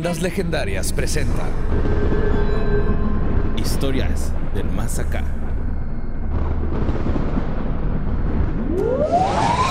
[0.00, 1.42] Leyendas Legendarias presenta
[3.58, 5.22] Historias del Más Acá.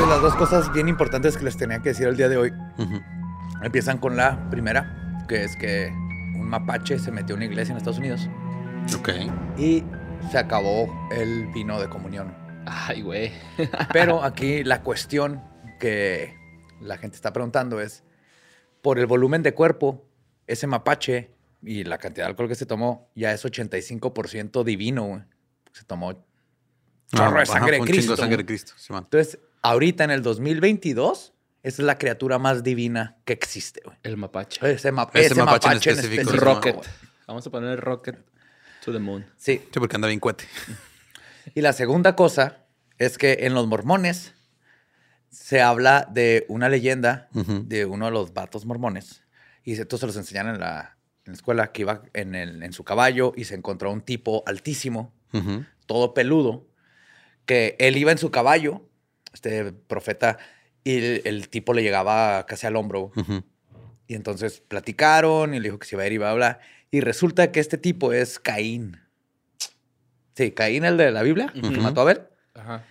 [0.08, 2.54] Las dos cosas bien importantes que les tenía que decir el día de hoy
[3.64, 5.88] empiezan con la primera, que es que
[6.36, 8.30] un mapache se metió a una iglesia en Estados Unidos
[9.00, 9.10] Ok.
[9.58, 9.84] y
[10.30, 12.36] se acabó el vino de comunión.
[12.68, 13.32] Ay, güey.
[13.94, 15.42] Pero aquí la cuestión
[15.80, 16.38] que
[16.80, 18.04] la gente está preguntando es,
[18.84, 20.06] por el volumen de cuerpo,
[20.52, 25.04] ese mapache y la cantidad de alcohol que se tomó ya es 85% divino.
[25.06, 25.22] güey.
[25.74, 26.14] Se tomó
[27.14, 28.12] chorro de Ajá, sangre de fue un Cristo.
[28.14, 28.46] de sangre de.
[28.46, 28.74] Cristo.
[28.90, 31.34] Entonces, ahorita en el 2022,
[31.64, 33.82] esa es la criatura más divina que existe.
[33.84, 33.98] güey.
[34.04, 34.60] El mapache.
[34.72, 36.38] Ese, ma- Ese ese mapache mapache, en en específico.
[36.38, 36.76] Rocket.
[37.28, 38.18] Vamos a poner el Rocket
[38.84, 39.26] to the moon.
[39.38, 39.58] Sí.
[39.72, 40.46] Sí, porque anda bien cuete.
[41.56, 42.66] Y la segunda cosa
[43.00, 44.36] es que en los mormones
[45.32, 49.24] se habla de una leyenda de uno de los vatos mormones.
[49.70, 52.74] Y estos se los enseñaron en la, en la escuela que iba en, el- en
[52.74, 55.14] su caballo y se encontró un tipo altísimo,
[55.86, 56.66] todo peludo,
[57.46, 58.82] que él iba en su caballo,
[59.32, 60.40] este profeta,
[60.84, 63.12] y el, el tipo le llegaba casi al hombro.
[64.08, 66.62] Y entonces platicaron y le dijo que se iba a ir y iba a hablar.
[66.90, 68.98] Y resulta que este tipo es Caín.
[70.36, 71.82] Sí, Caín, el de la Biblia, que Ujú.
[71.82, 72.22] mató a Abel.
[72.56, 72.84] Ajá.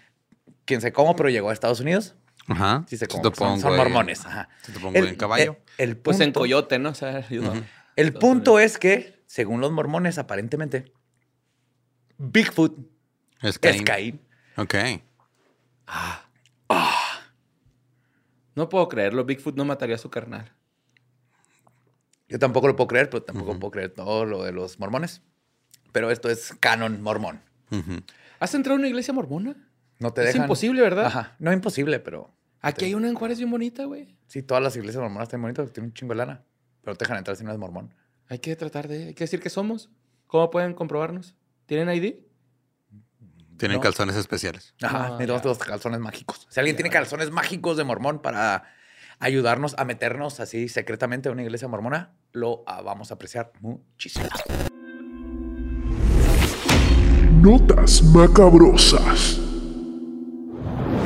[0.64, 2.14] Quién sé cómo, pero llegó a Estados Unidos.
[2.48, 2.84] Ajá.
[2.88, 3.22] Sí Se cómo.
[3.30, 4.24] te Son, pongo son ahí- mormones.
[4.26, 4.48] Ajá.
[4.62, 5.58] Se te pongo en caballo.
[5.76, 6.90] El, el Pues en Coyote, ¿no?
[6.90, 7.18] O sea.
[7.30, 7.62] Ujú.
[7.96, 10.92] El punto es que, según los mormones, aparentemente,
[12.18, 12.78] Bigfoot
[13.42, 13.84] Es es Caín.
[13.84, 14.20] Caín.
[14.56, 14.74] Ok.
[18.54, 19.24] No puedo creerlo.
[19.24, 20.52] Bigfoot no mataría a su carnal.
[22.28, 25.22] Yo tampoco lo puedo creer, pero tampoco puedo creer todo lo de los mormones.
[25.92, 27.40] Pero esto es canon mormón.
[27.70, 28.02] Ujú.
[28.40, 29.54] ¿Has entrado a una iglesia mormona?
[29.98, 30.42] No te Es dejan.
[30.42, 31.06] imposible, ¿verdad?
[31.06, 31.36] Ajá.
[31.38, 34.16] No imposible, pero Aquí hay una en Juárez bien bonita, güey.
[34.26, 36.42] sí, todas las iglesias mormonas están bonitas, tienen un chingo de lana.
[36.82, 37.94] Pero no te dejan entrar si no es mormón.
[38.28, 39.06] Hay que tratar de...
[39.08, 39.90] Hay que decir que somos.
[40.26, 41.34] ¿Cómo pueden comprobarnos?
[41.66, 42.16] ¿Tienen ID?
[43.56, 43.80] Tienen No.
[43.82, 44.74] calzones especiales.
[44.82, 46.46] Ajá, Ah, necesitamos los calzones mágicos.
[46.50, 48.64] Si alguien tiene calzones mágicos de mormón para
[49.18, 54.26] ayudarnos a meternos así secretamente a una iglesia mormona, lo ah, vamos a apreciar muchísimo.
[57.40, 59.40] Notas macabrosas.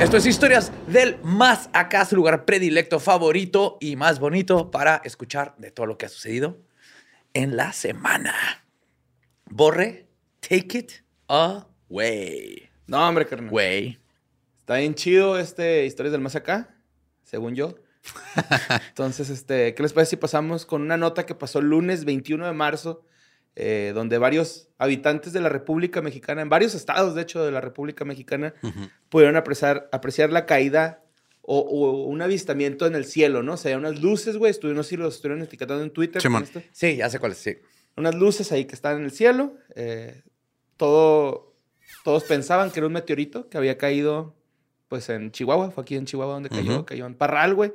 [0.02, 5.54] Esto es Historias del Más Acá, su lugar predilecto, favorito y más bonito para escuchar
[5.58, 6.58] de todo lo que ha sucedido
[7.34, 8.34] en la semana.
[9.48, 10.08] Borre,
[10.40, 10.92] take it
[11.28, 12.68] away.
[12.88, 13.48] No, hombre, carnal.
[13.48, 14.00] Güey.
[14.58, 16.74] Está bien chido este Historias del Más Acá,
[17.22, 17.76] según yo.
[18.88, 22.44] Entonces, este, ¿qué les parece si pasamos con una nota que pasó el lunes 21
[22.44, 23.04] de marzo,
[23.56, 27.60] eh, donde varios habitantes de la República Mexicana, en varios estados, de hecho, de la
[27.60, 28.88] República Mexicana, Ujú.
[29.08, 31.02] pudieron apreciar, apreciar la caída
[31.42, 33.54] o, o un avistamiento en el cielo, ¿no?
[33.54, 36.22] O sea, unas luces, güey, estuvieron, no sé si los estuvieron etiquetando en Twitter.
[36.42, 36.62] esto.
[36.72, 37.56] Sí, ya sé cuál es, sí.
[37.96, 39.54] Unas luces ahí que están en el cielo.
[39.74, 40.22] eh,
[40.76, 41.54] todo,
[42.04, 44.34] todos pensaban que era un meteorito que había caído,
[44.88, 45.70] pues, en Chihuahua.
[45.70, 47.72] Fue aquí en Chihuahua donde cayó, cayó en Parral, güey.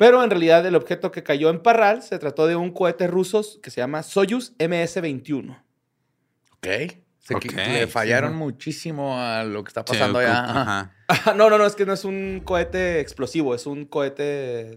[0.00, 3.44] Pero en realidad el objeto que cayó en Parral se trató de un cohete ruso
[3.62, 5.62] que se llama Soyuz MS-21.
[6.54, 6.66] Ok.
[7.18, 8.38] Se Ok, qui- le sí, fallaron ¿no?
[8.38, 10.42] muchísimo a lo que está Sí, pasando cu- allá.
[10.42, 10.94] Ajá.
[11.36, 14.22] no, no, no, es que no es un cohete explosivo, es un cohete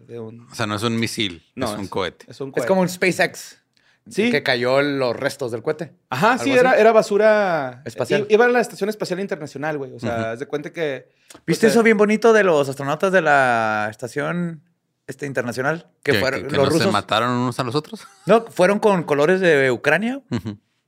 [0.06, 0.41] de un...
[0.51, 2.25] O sea, no es un misil, No, es un cohete.
[2.29, 2.67] Es un Es cohete.
[2.67, 3.63] como un SpaceX.
[4.09, 4.29] Sí.
[4.29, 5.94] Que cayó los restos del cohete.
[6.09, 7.81] Ajá, sí, ¿Algo era, era basura...
[7.85, 8.28] Espacial.
[8.29, 9.94] i- Iba a la Estación Espacial Internacional, güey.
[9.94, 10.26] O sea, Ujú.
[10.26, 11.08] haz de cuenta que...
[11.47, 14.61] ¿Viste o sea, eso bien bonito de los astronautas de la estación
[15.08, 15.90] este, internacional?
[16.03, 16.94] Que, Que, fueron que- que los no se rusos.
[16.94, 18.08] mataron unos a los otros.
[18.26, 20.22] No, fueron con colores de Ucrania.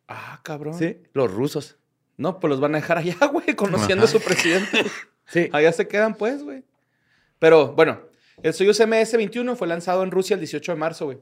[0.07, 0.73] Ah, cabrón.
[0.77, 1.77] Sí, los rusos.
[2.17, 4.85] No, pues los van a dejar allá, güey, conociendo a su presidente.
[5.27, 5.49] Sí.
[5.53, 6.63] allá se quedan, pues, güey.
[7.39, 7.99] Pero, bueno,
[8.43, 11.17] el Soyuz MS-21 fue lanzado en Rusia el 18 de marzo, güey.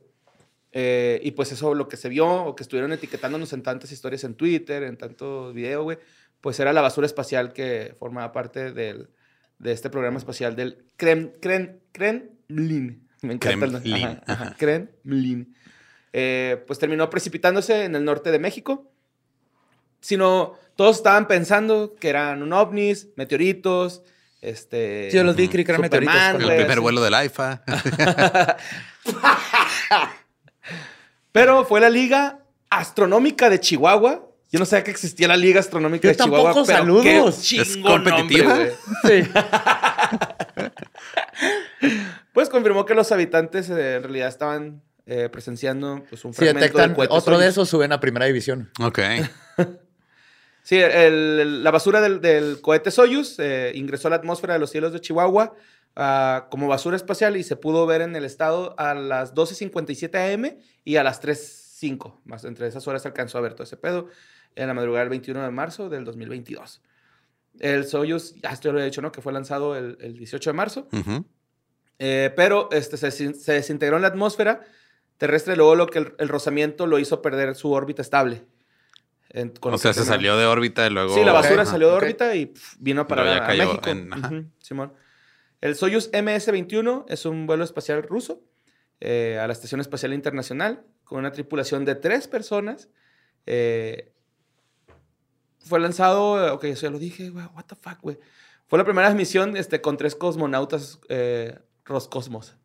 [0.74, 4.26] Eh, y pues eso, lo que se vio, o que estuvieron etiquetándonos en tantas historias
[4.26, 6.00] en Twitter, en tantos videos, güey,
[6.42, 9.10] pues era la basura espacial que formaba parte del,
[9.58, 13.08] de este programa espacial del Krem, Krem, Kremlin.
[13.22, 14.56] Me encanta el Kremlin, ajá, ajá, ajá.
[14.58, 15.56] Kremlin.
[16.12, 18.90] Eh, pues terminó precipitándose en el norte de México.
[20.02, 24.02] sino todos estaban pensando que eran un ovnis, meteoritos,
[24.42, 25.10] este...
[25.10, 26.16] Sí, yo los vi, creí que eran meteoritos.
[26.40, 27.64] El primer vuelo del AIFA.
[31.32, 32.40] Pero fue la Liga
[32.70, 34.28] Astronómica de Chihuahua.
[34.52, 36.54] Yo no sabía que existía la Liga Astronómica Yo de Chihuahua.
[36.54, 37.04] tampoco, pero saludos.
[37.04, 38.50] qué ¿Es chingón competitiva?
[38.50, 38.76] nombre.
[39.04, 39.24] Sí.
[42.34, 46.60] Pues confirmó que los habitantes eh, en realidad estaban eh, presenciando pues, un Si fragmento
[46.62, 47.52] detectan del cohete otro de Soyuz.
[47.54, 48.70] esos, suben a primera división.
[48.82, 49.00] ok.
[50.66, 54.60] Sí, el- el- la basura del, del cohete Soyuz eh, ingresó a la atmósfera de
[54.60, 55.54] los cielos de Chihuahua
[55.98, 60.56] ah, como basura espacial y se pudo ver en el estado a las 12.57 am
[60.86, 62.22] y a las 3.05.
[62.24, 64.08] Más entre esas horas se alcanzó a ver todo ese pedo
[64.56, 66.82] en la madrugada del 21 de marzo del 2022.
[67.60, 69.12] El Soyuz, ya esto ya lo he dicho, ¿no?
[69.12, 70.88] Que fue lanzado el, el 18 de marzo.
[70.94, 71.26] Ujú.
[72.06, 74.60] Eh, pero este, se, desin- se desintegró en la atmósfera
[75.18, 78.44] terrestre, luego lo que el, el rozamiento lo hizo perder su órbita estable.
[79.30, 81.14] En- con O sea, se salió de órbita y luego.
[81.16, 83.90] Sí, la basura salió de órbita y vino a parar Luego ya a, México.
[83.90, 84.14] en-.
[84.14, 84.94] Ujú, Simón.
[85.62, 88.42] El Soyuz MS-21 es un vuelo espacial ruso
[89.00, 92.90] eh, a la Estación Espacial Internacional con una tripulación de tres personas.
[93.46, 94.12] Eh,
[95.60, 98.20] fue lanzado, ok, eso ya lo dije, güey, what the fuck, güey.
[98.68, 102.56] Fue la primera misión este, con tres cosmonautas eh, Roscosmos.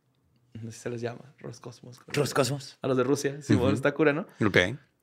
[0.56, 2.00] Así se les llama, Roscosmos.
[2.14, 2.78] Los cosmos.
[2.82, 3.74] A los de Rusia, Simón, Ujú.
[3.74, 4.26] está cura, ¿no?
[4.44, 4.56] Ok.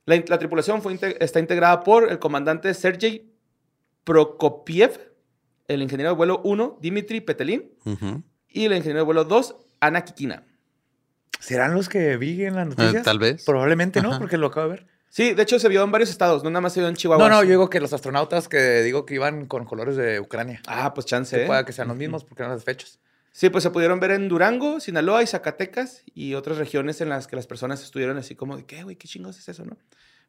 [0.04, 3.32] La, la tripulación fue está integrada por el comandante Sergei
[4.04, 5.12] Prokopiev,
[5.68, 7.72] el ingeniero de vuelo 1, Dimitri Petelin,
[8.48, 10.44] y el ingeniero de vuelo 2, Ana Kikina.
[11.40, 12.94] ¿Serán los que vi en las noticias?
[12.94, 13.44] Eh, tal vez.
[13.44, 14.18] Probablemente no, Ajá.
[14.18, 14.86] porque lo acabo de ver.
[15.08, 17.28] Sí, de hecho se vio en varios estados, no nada más se vio en Chihuahua.
[17.28, 20.60] No, no, yo digo que los astronautas que digo que iban con colores de Ucrania.
[20.66, 21.34] Ah, pues chance.
[21.36, 21.46] Que ¿eh?
[21.46, 22.98] pueda que sean los mismos porque eran las fechas.
[23.38, 27.26] Sí, pues se pudieron ver en Durango, Sinaloa y Zacatecas y otras regiones en las
[27.26, 28.96] que las personas estuvieron así como de, ¿qué, güey?
[28.96, 29.76] ¿Qué chingos es eso, no?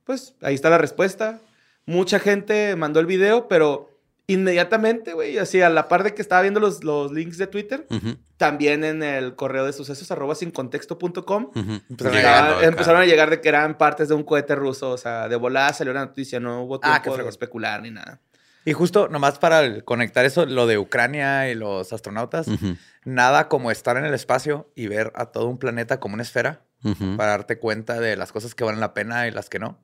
[0.04, 1.40] Pues ahí está la respuesta.
[1.86, 3.90] Mucha gente mandó el video, pero
[4.28, 7.88] inmediatamente, güey, así a la par de que estaba viendo los, los links de Twitter,
[7.90, 8.18] Ujú.
[8.36, 11.72] también en el correo de sucesos arroba sincontexto.com Ujú.
[11.90, 12.68] Empezaron a Llegaba- Llegando acá.
[12.68, 15.72] empezaron a llegar de que eran partes de un cohete ruso, o sea, de volada
[15.72, 17.30] salió la noticia, no hubo Ah, tiempo de fregón.
[17.30, 18.20] especular ni nada.
[18.66, 22.76] Y justo nomás para conectar eso, lo de Ucrania y los astronautas, Ujú.
[23.08, 26.66] Nada como estar en el espacio y ver a todo un planeta como una esfera
[27.16, 29.80] para darte cuenta de las cosas que valen la pena y las que no.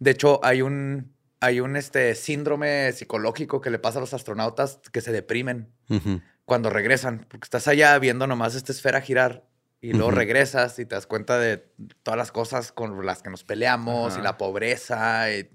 [0.00, 4.80] De hecho, hay un, hay un este, síndrome psicológico que le pasa a los astronautas
[4.92, 5.72] que se deprimen
[6.44, 9.44] cuando regresan, porque estás allá viendo nomás esta esfera girar
[9.80, 11.56] y luego regresas y te das cuenta de
[12.02, 15.32] todas las cosas con las que nos peleamos y la pobreza.
[15.32, 15.48] Y,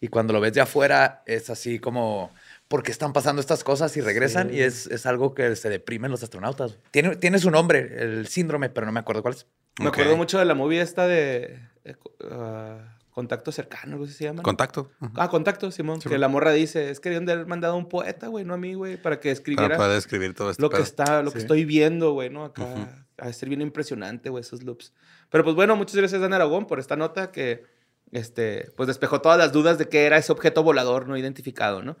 [0.00, 2.32] y cuando lo ves de afuera es así como,
[2.72, 4.48] ¿por qué están pasando estas cosas y regresan?
[4.48, 4.56] Sí.
[4.56, 6.78] Y es, es algo que se deprimen los astronautas.
[6.90, 9.46] Tiene, tiene su nombre, el síndrome, pero no me acuerdo cuál es.
[9.78, 11.96] Me acuerdo mucho de la movie esta de eh,
[12.30, 14.42] ah, Contacto Cercano, ¿cómo se llama?
[14.42, 14.90] Contacto.
[15.16, 16.00] Ah, Contacto, Simón.
[16.00, 16.22] Sí, que man.
[16.22, 18.56] la morra dice, es que debían de haber mandado a un poeta, güey, no a
[18.56, 20.62] mí, güey, para que escribiera Para poder escribir todo esto.
[20.62, 22.46] lo que está, lo que estoy viendo, güey, ¿no?
[22.46, 22.86] Acá Ujú.
[23.18, 24.94] ha de ser bien impresionante, güey, esos loops.
[25.28, 27.66] Pero pues bueno, muchas gracias, Dan Aragón, por esta nota que,
[28.12, 31.98] este, pues despejó todas las dudas de que era ese objeto volador no identificado, ¿no?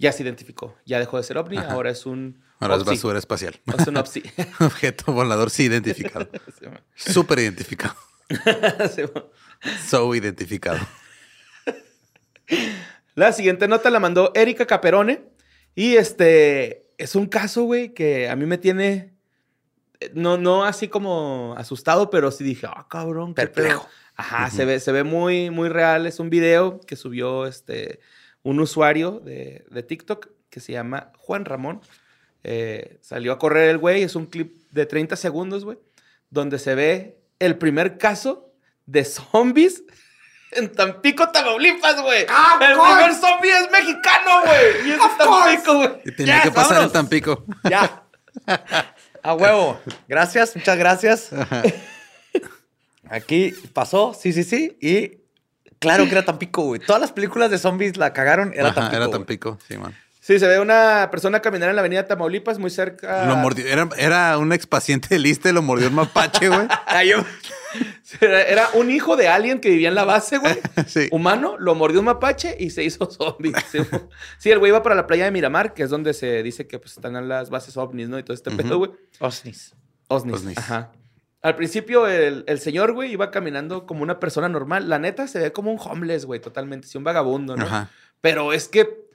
[0.00, 1.72] Ya se identificó, ya dejó de ser ovni, Ajá.
[1.72, 3.60] ahora es un Ahora es basura espacial.
[3.78, 4.22] Es un OPSI.
[4.60, 6.28] Objeto volador sí identificado.
[6.94, 7.94] Súper identificado.
[9.86, 10.78] So identificado.
[13.14, 15.22] La siguiente nota la mandó Erika Caperone.
[15.74, 19.14] Y este es un caso, güey, que a mí me tiene.
[20.00, 23.82] eh, No, no así como asustado, pero sí dije, ah, cabrón, qué Perplejo.
[23.82, 23.90] pedo".
[24.16, 26.06] Ajá, se, ve, se ve muy, muy real.
[26.06, 28.00] Es un video que subió este,
[28.42, 31.80] un usuario de, de TikTok que se llama Juan Ramón.
[32.42, 34.02] Eh, salió a correr el güey.
[34.02, 35.78] Es un clip de 30 segundos, güey,
[36.30, 38.52] donde se ve el primer caso
[38.86, 39.84] de zombies
[40.52, 42.22] en Tampico, Tamaulipas, güey.
[42.22, 42.26] el
[42.78, 44.88] primer zombie es mexicano, güey.
[44.88, 45.90] Y es de Tampico, güey.
[46.04, 46.86] Y tenía que pasar vámonos.
[46.86, 47.44] en Tampico.
[47.68, 48.04] Ya.
[49.22, 49.78] A huevo.
[50.08, 51.30] Gracias, muchas gracias.
[53.10, 54.78] Aquí pasó, sí, sí, sí.
[54.80, 55.19] Y
[55.80, 56.80] claro que era Tampico, güey.
[56.80, 58.96] Todas las películas de zombies la cagaron, era Ajá, Tampico.
[58.96, 59.18] Era güey.
[59.18, 59.94] Tampico, sí, man.
[60.20, 63.26] Sí, se ve una persona caminar en la avenida Tamaulipas, muy cerca.
[63.26, 63.66] Lo mordió.
[63.66, 66.68] Era, era un expaciente de liste, lo mordió un mapache, güey.
[67.08, 67.24] Yo-
[68.20, 70.58] Era, un hijo de alguien que vivía en la base, güey.
[70.86, 71.08] Sí.
[71.10, 73.52] Humano, lo mordió un mapache y se hizo zombie.
[74.38, 76.78] Sí, el güey iba para la playa de Miramar, que es donde se dice que
[76.78, 78.18] pues, están las bases ovnis, ¿no?
[78.18, 78.90] Y todo este pedo, güey.
[79.20, 79.74] Osnis.
[80.08, 80.34] Osnis.
[80.34, 80.58] Osnis.
[80.58, 80.92] Ajá.
[81.42, 84.88] Al principio, el, el señor, güey, iba caminando como una persona normal.
[84.88, 86.86] La neta se ve como un homeless, güey, totalmente.
[86.86, 87.64] Sí, un vagabundo, ¿no?
[87.64, 87.90] Ajá.
[88.20, 89.08] Pero es que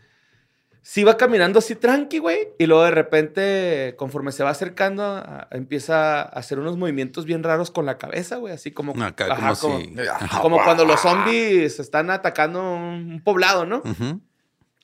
[0.88, 2.50] Sí va caminando así tranqui, güey.
[2.60, 7.42] Y luego de repente, conforme se va acercando, a- empieza a hacer unos movimientos bien
[7.42, 8.54] raros con la cabeza, güey.
[8.54, 8.92] Así como...
[9.04, 13.82] Acá, ajá, como como, si- como cuando los zombies están atacando un, poblado, ¿no?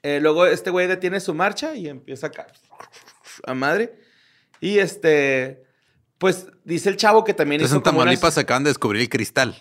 [0.02, 2.48] Eh, luego este güey detiene su marcha y empieza acá
[3.46, 3.94] a madre.
[4.60, 5.62] Y este,
[6.22, 9.02] pues dice el chavo que también Entonces hizo en como unas- Tamaulipas acaban de descubrir
[9.02, 9.56] el cristal.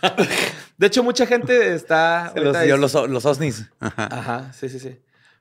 [0.78, 2.30] De hecho, mucha gente está...
[2.32, 3.66] Se los dio los, los osnis.
[3.78, 4.98] Ajá, sí, sí, sí.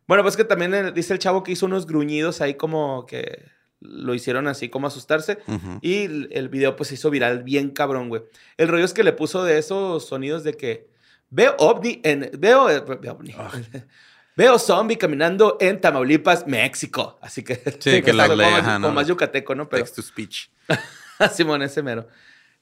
[0.08, 3.46] Bueno, pues que también eh, dice el chavo que hizo unos gruñidos ahí como que
[3.80, 5.38] lo hicieron así como asustarse.
[5.82, 8.24] Y el, el video pues se hizo viral bien cabrón, güey.
[8.58, 10.90] El rollo es que le puso de esos sonidos de que
[11.30, 12.30] veo ovni en...
[12.38, 12.70] Veo...
[12.70, 13.34] eh, veo ovni.
[14.40, 17.20] Veo zombie caminando en Tamaulipas, México.
[17.22, 17.56] Así que...
[17.78, 18.94] Sí, que la como, lee, más, ajá, como no.
[18.94, 19.68] más yucateco, ¿no?
[19.68, 19.84] Pero...
[19.84, 20.48] Text to speech.
[21.34, 22.08] Simón, ese mero.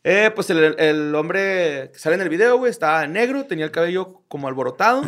[0.04, 3.70] Eh, pues el, el hombre que sale en el video, güey, estaba negro, tenía el
[3.70, 5.04] cabello como alborotado.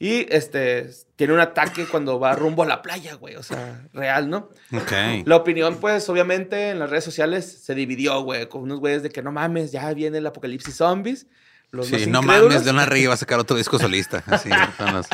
[0.00, 3.36] Y este, tiene un ataque cuando va rumbo a la playa, güey.
[3.36, 4.50] O sea, real, ¿no?
[4.72, 4.92] Ok.
[5.26, 9.10] La opinión, pues, obviamente, en las redes sociales se dividió, güey, con unos güeyes de
[9.10, 11.28] que no mames, ya viene el apocalipsis zombies.
[11.74, 12.48] Los Sí, más no incrédulos.
[12.52, 14.22] mames, Leona Regui va a sacar otro disco solista.
[14.26, 15.06] Así, son los-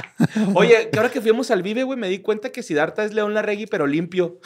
[0.55, 3.35] Oye, que ahora que fuimos al Vive, güey, me di cuenta que Siddhartha es León
[3.35, 4.39] Larregui, pero limpio.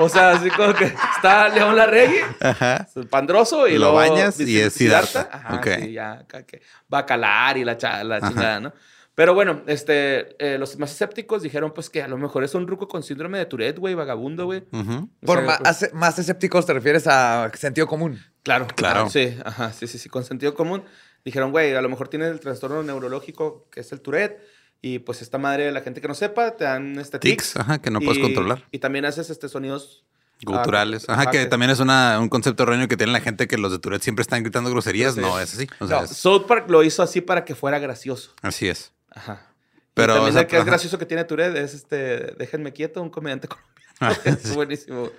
[0.00, 0.84] o sea, así como que
[1.16, 2.88] está León Larregui, Ajá.
[3.10, 5.28] pandroso, y Lo luego bañas y es Siddhartha.
[5.30, 5.66] Ajá, Ok.
[5.82, 8.72] sí, ya, que va a calar y la, cha- la chingada, ¿no?
[9.14, 12.66] Pero bueno, este, eh, los más escépticos dijeron, pues, que a lo mejor es un
[12.66, 14.62] ruco con síndrome de Tourette, güey, vagabundo, güey.
[14.62, 18.18] Por sea, ma- pues- más escépticos te refieres a sentido común.
[18.42, 19.08] Claro, Claro.
[19.10, 20.82] Sí, ajá, sí, sí, sí, con sentido común.
[21.24, 24.40] Dijeron, güey, a lo mejor tiene el trastorno neurológico que es el Tourette.
[24.84, 27.56] Y pues esta madre, la gente que no sepa, te dan este Tics, tics.
[27.56, 28.64] ajá, que no puedes y- controlar.
[28.72, 30.04] Y también haces este sonidos
[30.44, 31.04] Culturales.
[31.08, 33.56] ah, Ajá, que que- también es una, un concepto erróneo que tiene la gente que
[33.56, 35.16] los de Tourette siempre están gritando groserías.
[35.16, 35.68] No, es así.
[35.78, 38.32] O sea, No, es- South Park lo hizo así para que fuera gracioso.
[38.42, 38.90] así es.
[39.12, 39.46] Ajá.
[39.94, 40.70] Pero, y también o sea, el que es ajá.
[40.70, 43.72] gracioso que tiene Tourette es este, déjenme quieto, un comediante colombiano.
[44.00, 45.10] Ah, es buenísimo.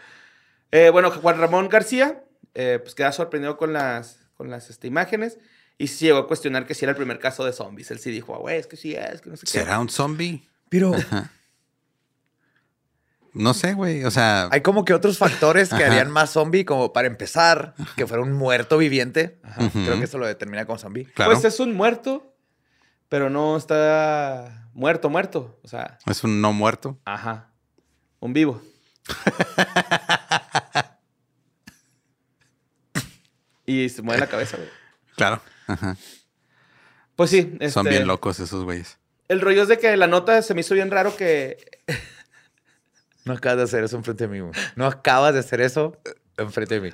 [0.71, 2.21] Eh, bueno, Juan Ramón García,
[2.55, 5.37] eh, pues queda sorprendido con las, con las este, imágenes
[5.77, 7.89] y sí llegó a cuestionar que si era el primer caso de zombies.
[7.91, 9.51] Él sí dijo, "Ah, güey, es que sí es, que no sé qué.
[9.51, 10.47] ¿Será un zombie?
[10.69, 10.93] Pero
[13.33, 14.03] No sé, güey.
[14.05, 15.87] O sea, hay como que otros factores que Ajá.
[15.87, 19.39] harían más zombie, como para empezar, que fuera un muerto viviente.
[19.57, 19.83] Ujú.
[19.85, 21.05] Creo que eso lo determina como zombie.
[21.15, 21.31] claro.
[21.31, 22.35] Pues es un muerto,
[23.09, 25.59] pero no está muerto, muerto.
[25.63, 26.99] O sea, es un no muerto.
[27.05, 27.49] ajá,
[28.19, 28.61] un vivo.
[33.65, 34.69] y se mueve la cabeza, güey.
[35.15, 35.43] Claro.
[35.67, 35.95] Ajá.
[37.15, 37.41] Pues sí.
[37.69, 38.97] Son este, bien locos esos güeyes.
[39.27, 41.57] El rollo es de que la nota se me hizo bien raro que
[43.25, 44.39] No acabas de hacer eso enfrente de mí.
[44.39, 44.53] güey.
[44.75, 45.97] No acabas de hacer eso
[46.37, 46.93] enfrente de mí.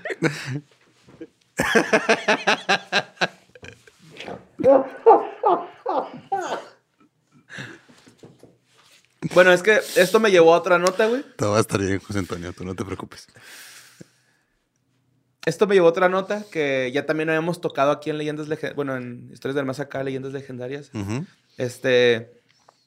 [9.33, 11.23] Bueno, es que esto me llevó a otra nota, güey.
[11.35, 12.53] Todo va a estar bien, José Antonio.
[12.53, 13.27] Tú no te preocupes.
[15.45, 18.75] Esto me llevó a otra nota que ya también habíamos tocado aquí en Leyendas Legendarias.
[18.75, 20.91] Bueno, en Historias del Más Acá, Leyendas Legendarias.
[21.57, 22.33] Este.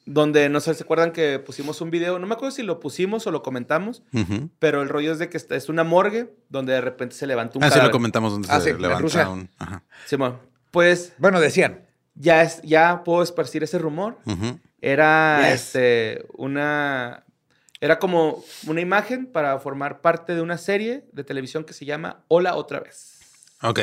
[0.05, 2.19] Donde no sé, ¿se acuerdan que pusimos un video?
[2.19, 4.03] No me acuerdo si lo pusimos o lo comentamos,
[4.59, 7.63] pero el rollo es de que es una morgue donde de repente se levanta un
[7.63, 9.49] Ah, sí, lo comentamos donde Ah, se sí, levanta un.
[9.57, 9.81] Ajá.
[10.05, 10.39] Simón,
[10.71, 11.85] pues Bueno, decían.
[12.15, 14.17] ya, es, ya puedo esparcir ese rumor.
[14.81, 15.61] Era Yes.
[15.67, 17.23] este, una.
[17.83, 22.23] Era como una imagen para formar parte de una serie de televisión que se llama
[22.29, 23.19] Hola otra vez.
[23.61, 23.79] Ok.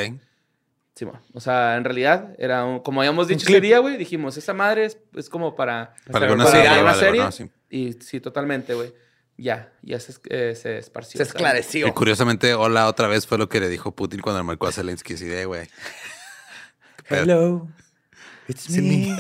[0.94, 1.20] Simón.
[1.34, 3.98] O sea, en realidad era un- como habíamos dicho ese día, güey.
[3.98, 5.94] Dijimos, esa madre es, es como para.
[6.10, 6.72] Para alguna para serie.
[6.72, 7.20] una vale, serie.
[7.20, 7.30] ¿verdad?
[7.34, 7.50] Sí.
[7.68, 8.94] Y sí, totalmente, güey.
[9.36, 11.18] Ya, ya se, eh, se esparció.
[11.18, 11.34] Se ¿sabes?
[11.34, 11.86] esclareció.
[11.86, 14.72] Y curiosamente, hola otra vez fue lo que le dijo Putin cuando le marcó a
[14.72, 15.14] Zelensky.
[15.44, 15.68] Güey.
[17.08, 17.68] Hello.
[18.48, 19.14] It's me.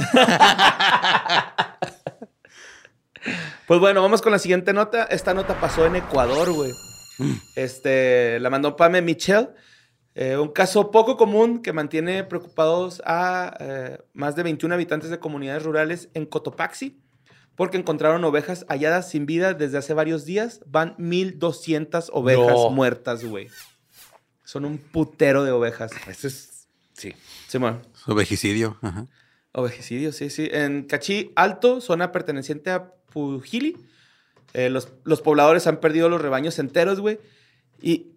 [3.70, 5.04] Pues bueno, vamos con la siguiente nota.
[5.04, 6.72] Esta nota pasó en Ecuador, güey.
[7.54, 9.50] Este, la mandó Pame Michelle.
[10.16, 15.20] Eh, un caso poco común que mantiene preocupados a eh, más de 21 habitantes de
[15.20, 17.00] comunidades rurales en Cotopaxi
[17.54, 20.62] porque encontraron ovejas halladas sin vida desde hace varios días.
[20.66, 22.70] Van 1200 ovejas No.
[22.70, 23.50] muertas, güey.
[24.42, 25.92] Son un putero de ovejas.
[26.08, 26.66] Eso es.
[26.94, 27.14] Sí.
[27.46, 27.86] Simón.
[27.94, 28.78] Su vejicidio.
[28.82, 29.06] Ajá.
[29.52, 30.48] Ovejicidio, sí, sí.
[30.50, 33.76] En Cachí Alto, zona perteneciente a Pujili,
[34.54, 37.18] eh, los, los pobladores han perdido los rebaños enteros, güey.
[37.82, 38.12] Y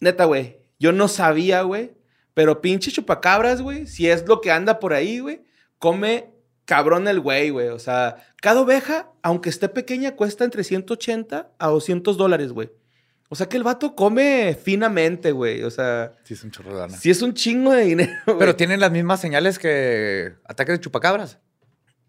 [0.00, 1.92] neta, güey, yo no sabía, güey,
[2.34, 5.42] pero pinche chupacabras, güey, si es lo que anda por ahí, güey,
[5.78, 6.30] come
[6.64, 7.68] cabrón el güey, güey.
[7.68, 12.70] O sea, cada oveja, aunque esté pequeña, cuesta entre 180 a 200 dólares, güey.
[13.28, 15.62] O sea que el vato come finamente, güey.
[15.62, 16.96] O sea, Sí, es un chorro de lana.
[16.96, 18.38] sí es un chingo de dinero, güey.
[18.38, 21.38] Pero tienen las mismas señales que ataques de chupacabras.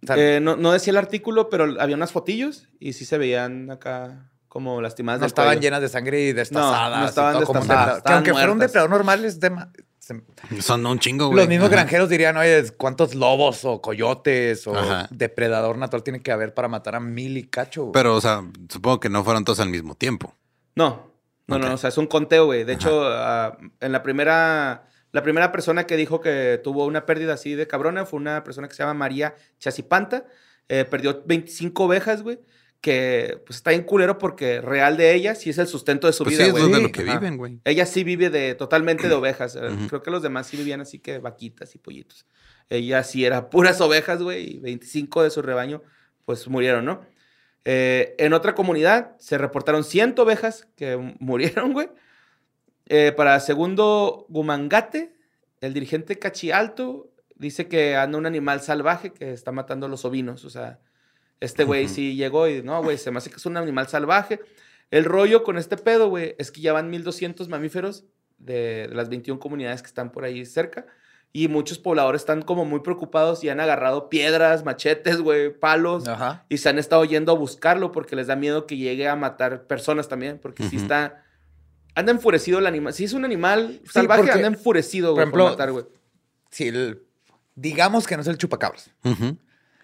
[0.03, 3.17] O sea, Eh, no, no decía el artículo, pero había unas fotillos y sí se
[3.17, 5.19] veían acá como lastimadas.
[5.19, 5.61] no del estaban cuello.
[5.61, 6.91] llenas de sangre y destazadas.
[6.91, 7.93] No, no estaban y todo como destazadas, depredador.
[7.95, 8.71] Que estaban aunque fuera un muertas.
[8.73, 9.67] depredador normal, es de-
[9.99, 11.37] se- Son un chingo, güey.
[11.39, 11.75] los mismos Ajá.
[11.77, 15.07] granjeros dirían, oye, ¿cuántos lobos o coyotes o Ajá.
[15.11, 17.81] depredador natural tiene que haber para matar a mil y cacho?
[17.83, 17.93] güey?
[17.93, 20.33] Pero, o sea, supongo que no fueron todos al mismo tiempo.
[20.75, 21.11] No,
[21.47, 21.61] no, Ok.
[21.63, 22.63] no, o sea, es un conteo, güey.
[22.63, 27.33] De hecho, ah, en la primera, la primera persona que dijo que tuvo una pérdida
[27.33, 30.25] así de cabrona fue una persona que se llama María Chasipanta.
[30.69, 32.39] Eh, perdió 25 ovejas, güey.
[32.81, 36.23] Que pues está bien culero porque real de ella sí es el sustento de su
[36.23, 36.71] Pues vida, sí, es güey.
[36.71, 36.91] de lo Sí.
[36.91, 37.17] que Ajá.
[37.17, 37.59] viven, güey.
[37.63, 39.55] Ella sí vive de totalmente de ovejas.
[39.55, 39.69] Eh.
[39.89, 42.27] Creo que los demás sí vivían así que vaquitas y pollitos.
[42.69, 45.81] Ella sí era puras ovejas, güey, y 25 de su rebaño
[46.25, 47.01] pues murieron, ¿no?
[47.65, 51.89] Eh, en otra comunidad se reportaron 100 ovejas que murieron, güey.
[52.89, 55.13] Eh, para segundo Gumangate,
[55.61, 60.45] el dirigente Cachialto dice que anda un animal salvaje que está matando a los ovinos.
[60.45, 60.79] O sea,
[61.39, 61.93] este güey Ujú.
[61.93, 64.39] sí llegó y no, güey, se me hace que es un animal salvaje.
[64.89, 68.05] El rollo con este pedo, güey, es que ya van 1200 mamíferos
[68.37, 70.85] de, de las 21 comunidades que están por ahí cerca.
[71.33, 76.07] Y muchos pobladores están como muy preocupados y han agarrado piedras, machetes, güey, palos.
[76.07, 76.45] Ajá.
[76.47, 79.67] Y se han estado yendo a buscarlo porque les da miedo que llegue a matar
[79.67, 80.39] personas también.
[80.41, 80.85] Porque si Ujú.
[80.85, 81.23] está.
[81.97, 82.93] Anda enfurecido el animal.
[82.93, 85.85] Si es un animal salvaje, porque, anda enfurecido, por güey, por, ejemplo, matar, güey.
[86.51, 87.01] Si el-
[87.55, 88.91] digamos que no es el chupacabras.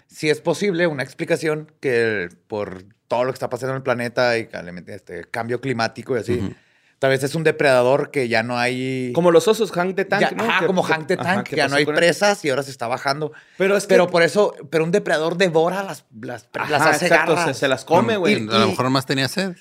[0.08, 4.38] Si es posible una explicación que por todo lo que está pasando en el planeta
[4.38, 4.48] y
[4.88, 6.56] este cambio climático y así,
[7.00, 9.12] tal vez es un depredador que ya no hay...
[9.14, 10.44] Como los osos, Hank de Tank, ya- ¿no?
[10.44, 12.62] ajá, Que- como que- Hank the ajá, Tank, que ya no hay presas y ahora
[12.62, 13.32] se está bajando.
[13.58, 13.90] Pero es que.
[13.96, 17.58] Pero por eso, pero un depredador devora las, las, Ajá, las hace exacto, se, garras.
[17.58, 18.36] se las come, Y güey.
[18.36, 19.56] a lo mejor más tenía sed.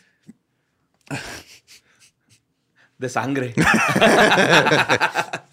[3.02, 3.52] De sangre.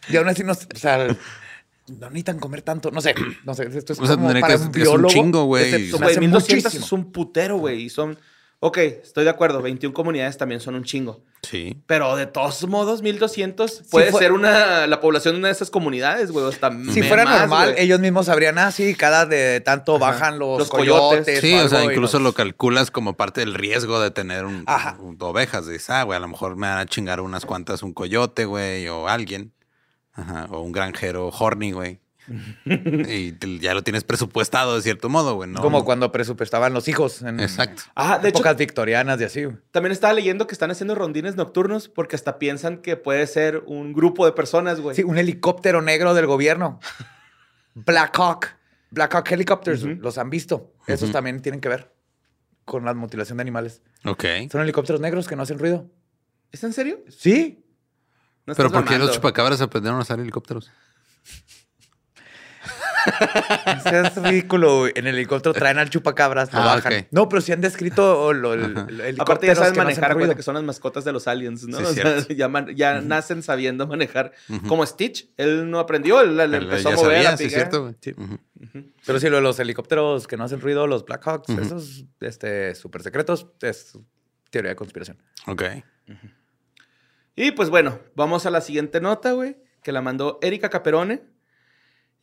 [0.10, 2.90] Y aún así no, o sea, no necesitan comer tanto.
[2.90, 3.14] No sé,
[3.46, 3.66] no sé.
[3.78, 5.14] Esto es O sea, como tendría para que- un es un biólogo.
[5.14, 5.66] chingo, güey.
[5.66, 6.86] Este, se me Güey, hace 1200 muchísimo.
[6.86, 7.84] es un putero, güey.
[7.84, 8.18] Y son.
[8.62, 9.62] Ok, estoy de acuerdo.
[9.62, 11.24] 21 comunidades también son un chingo.
[11.44, 11.82] Sí.
[11.88, 16.32] Pero de todos modos, 1200 puede ser una, la población de una de esas comunidades,
[16.32, 16.46] güey.
[16.46, 20.60] Hasta Si fuera más, normal, ellos mismos sabrían, ah, sí, cada de tanto bajan los,
[20.60, 21.20] Los coyotes.
[21.26, 21.40] coyotes.
[21.40, 24.66] Sí, o o sea, incluso los- lo calculas como parte del riesgo de tener un,
[25.00, 25.66] un- ovejas.
[25.66, 28.90] Dices, ah, güey, a lo mejor me van a chingar unas cuantas un coyote, güey,
[28.90, 29.54] o alguien.
[30.12, 32.02] Ajá, o un granjero horny, güey.
[32.66, 35.62] y te- ya lo tienes presupuestado de cierto modo, güey, ¿no?
[35.62, 37.84] Como cuando presupuestaban los hijos en Exacto.
[37.96, 39.44] Ah, de hecho, épocas victorianas y así.
[39.46, 39.58] güey.
[39.72, 43.94] también estaba leyendo que están haciendo rondines nocturnos porque hasta piensan que puede ser un
[43.94, 44.96] grupo de personas, güey.
[44.96, 46.80] Sí, un helicóptero negro del gobierno.
[47.76, 48.48] Black Hawk.
[48.92, 50.74] Black Hawk Helicopters, los han visto.
[50.88, 51.94] Esos también tienen que ver
[52.66, 53.82] con la mutilación de animales.
[54.06, 54.26] Ok.
[54.52, 55.88] Son helicópteros negros que no hacen ruido.
[56.52, 57.00] ¿Es en serio?
[57.10, 57.64] Sí.
[58.46, 60.72] No Pero ¿por qué los chupacabras aprendieron a usar helicópteros?
[63.86, 64.80] Es ridículo.
[64.80, 64.92] güey.
[64.96, 67.08] En el helicóptero traen al chupacabras, lo Ah, bajan.
[67.12, 70.36] No, pero sí han descrito lo, el, el- Aparte ya saben no manejar, ruido.
[70.36, 71.78] que son las mascotas de los aliens, ¿no?
[71.78, 72.34] Sí, O sea, cierto.
[72.34, 74.32] ya man- ya nacen sabiendo manejar.
[74.68, 77.82] Como Stitch, él no aprendió, él, él empezó ya a mover, sabía, a sí, cierto,
[77.84, 77.96] güey.
[78.02, 78.14] Sí.
[78.18, 78.38] Ujú.
[79.06, 81.62] Pero sí, lo de los helicópteros que no hacen ruido, los Black Hawks, Ujú.
[81.62, 83.98] esos este, súper secretos, es
[84.50, 85.18] teoría de conspiración.
[85.48, 85.64] Ok.
[87.36, 91.22] Y pues bueno, vamos a la siguiente nota, güey, que la mandó Erika Caperone.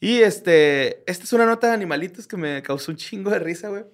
[0.00, 3.68] Y este, esta es una nota de animalitos que me causó un chingo de risa,
[3.68, 3.84] güey.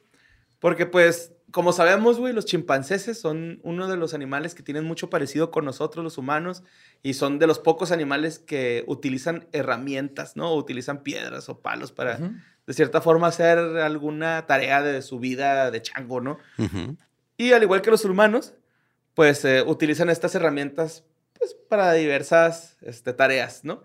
[0.58, 5.10] Porque pues, como sabemos, güey, los chimpancéses son uno de los animales que tienen mucho
[5.10, 6.62] parecido con nosotros, los humanos,
[7.02, 10.50] y son de los pocos animales que utilizan herramientas, ¿no?
[10.50, 15.70] O utilizan piedras o palos para, de cierta forma, hacer alguna tarea de su vida
[15.70, 16.38] de chango, ¿no?
[17.36, 18.54] Y al igual que los humanos,
[19.14, 21.04] pues eh, utilizan estas herramientas
[21.38, 23.82] pues, para diversas este, tareas, ¿no?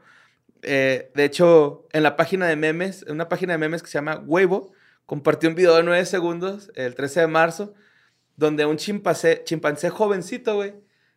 [0.64, 3.94] Eh, de hecho, en la página de memes, en una página de memes que se
[3.98, 4.72] llama Huevo,
[5.06, 7.74] compartió un video de 9 segundos el 13 de marzo,
[8.36, 10.76] donde un chimpancé, chimpancé jovencito, güey,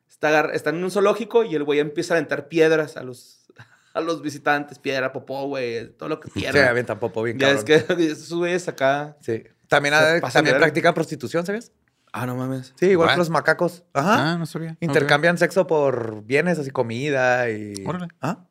[0.08, 3.52] está, está en un zoológico y el güey empieza a aventar piedras a los,
[3.94, 6.68] a los visitantes, piedra, popó, güey, todo lo que Sí, quieran.
[6.68, 7.98] avientan popo bien ya es cabrón.
[7.98, 9.16] que esos güeyes acá...
[9.20, 9.42] Sí.
[9.68, 11.70] También, Se también practican prostitución, ¿sabes?
[12.12, 12.72] Ah, no mames.
[12.74, 13.14] Sí, igual What?
[13.14, 13.84] que los macacos.
[13.92, 14.32] Ajá.
[14.32, 14.76] Ah, no sabía.
[14.80, 17.74] Intercambian sexo por bienes, así comida y.
[17.86, 18.08] Órale.
[18.20, 18.48] ¿Ah?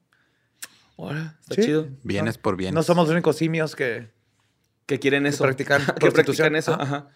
[1.00, 1.62] Ahora, está Sí.
[1.64, 1.82] chido.
[1.84, 1.88] Ok.
[2.04, 2.76] Bienes por bienes.
[2.76, 4.10] No somos los únicos simios que.
[4.86, 5.44] que quieren eso.
[5.44, 6.74] practican que practican eso.
[6.74, 6.84] Ah.
[6.84, 7.08] Ajá.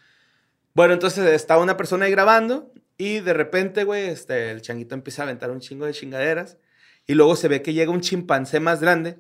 [0.74, 5.22] Bueno, entonces está una persona ahí grabando y de repente, güey, este, el changuito empieza
[5.22, 6.58] a aventar un chingo de chingaderas
[7.06, 9.20] y luego se ve que llega un chimpancé más grande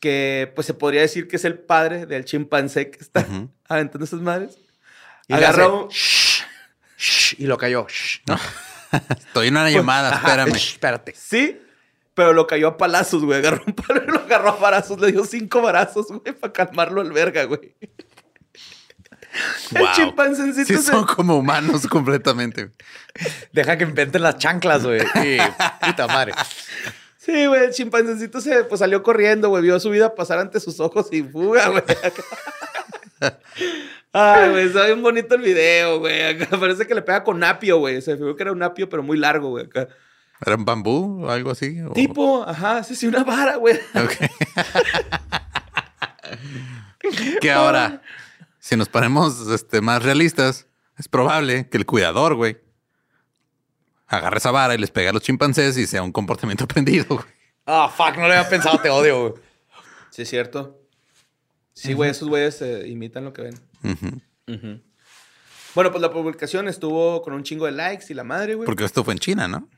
[0.00, 3.48] que, pues, se podría decir que es el padre del chimpancé que está Ujú.
[3.68, 4.58] aventando esas madres.
[5.28, 5.88] Y hace, un...
[5.88, 7.86] Shh, y lo cayó.
[7.88, 8.38] Shh, ¿no?
[9.10, 10.54] Estoy en una llamada, Ajá, espérame.
[10.56, 11.14] shh, espérate.
[11.16, 11.60] Sí,
[12.18, 13.38] pero lo cayó a palazos, güey.
[13.38, 14.98] Agarró un palo y lo agarró a barazos.
[15.00, 17.76] Le dio cinco barazos, güey, para calmarlo al verga, güey.
[19.72, 19.88] El Wow.
[19.94, 22.72] chimpancéncito Sí, se- son como humanos completamente.
[23.52, 25.00] Deja que inventen las chanclas, güey.
[25.00, 25.38] Y
[25.86, 26.32] puta madre.
[27.18, 29.62] Sí, güey, el chimpancéncito se pues, salió corriendo, güey.
[29.62, 31.82] Vio su vida pasar ante sus ojos y fuga, güey.
[34.12, 36.36] Ay, güey, está bien bonito el video, güey.
[36.46, 38.02] Parece que le pega con apio, güey.
[38.02, 39.66] Se me figuró que era un apio, pero muy largo, güey.
[39.66, 39.86] Acá.
[40.44, 41.80] ¿Era un bambú o algo así?
[41.80, 43.76] ¿O- Tipo, ajá, sí, sí, una vara, güey.
[43.94, 44.12] Ok.
[47.40, 48.02] que ahora,
[48.58, 52.58] si nos ponemos este, más realistas, es probable que el cuidador, güey,
[54.06, 57.26] agarre esa vara y les pegue a los chimpancés y sea un comportamiento aprendido, güey.
[57.66, 59.42] Ah, fuck, no lo había pensado, te odio, güey.
[60.10, 60.80] Sí, es cierto.
[61.74, 63.54] Sí, güey, esos güeyes eh, imitan lo que ven.
[63.84, 64.80] Ujú.
[65.74, 68.66] Bueno, pues la publicación estuvo con un chingo de likes y la madre, güey.
[68.66, 69.68] Porque esto fue en China, ¿no?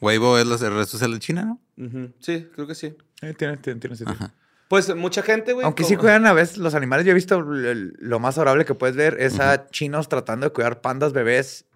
[0.00, 1.60] Weibo es la red social de China, ¿no?
[1.86, 2.94] Ujú, Sí, creo que sí.
[3.22, 4.30] Eh, tiene, tiene, tiene sentido.
[4.68, 5.64] Pues mucha gente, güey.
[5.64, 8.74] Aunque como- sí cuidan a veces los animales, yo he visto lo más adorable que
[8.74, 11.66] puedes ver es a chinos tratando de cuidar pandas bebés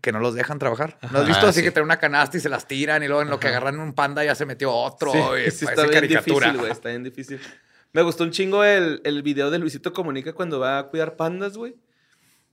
[0.00, 0.98] que no los dejan trabajar.
[1.10, 1.64] ¿No has visto Ah, así sí.
[1.64, 3.94] que traen una canasta y se las tiran y luego en lo que agarran un
[3.94, 5.12] panda ya se metió otro?
[5.12, 6.46] Sí, y sí, está bien caricatura.
[6.48, 6.72] difícil, güey.
[6.72, 7.40] Está bien difícil.
[7.94, 11.56] Me gustó un chingo el, el video de Luisito Comunica cuando va a cuidar pandas,
[11.58, 11.76] güey.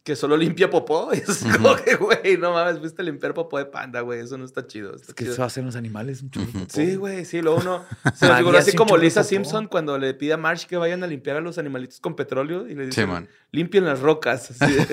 [0.10, 1.12] Que solo limpia popó.
[1.13, 4.22] Y es como que, güey, no mames, fuiste a limpiar popó de panda, güey.
[4.22, 4.95] Eso no está chido.
[4.95, 5.34] está Es que chido.
[5.34, 6.24] eso hacen los animales.
[6.24, 6.65] Un popó.
[6.67, 7.43] Sí, güey, sí.
[7.43, 9.30] Luego uno se me figuró así como Lisa popó.
[9.30, 12.67] Simpson cuando le pide a Marge que vayan a limpiar a los animalitos con petróleo
[12.67, 13.30] y le dice, Simón.
[13.52, 14.50] limpien las rocas.
[14.60, 14.76] así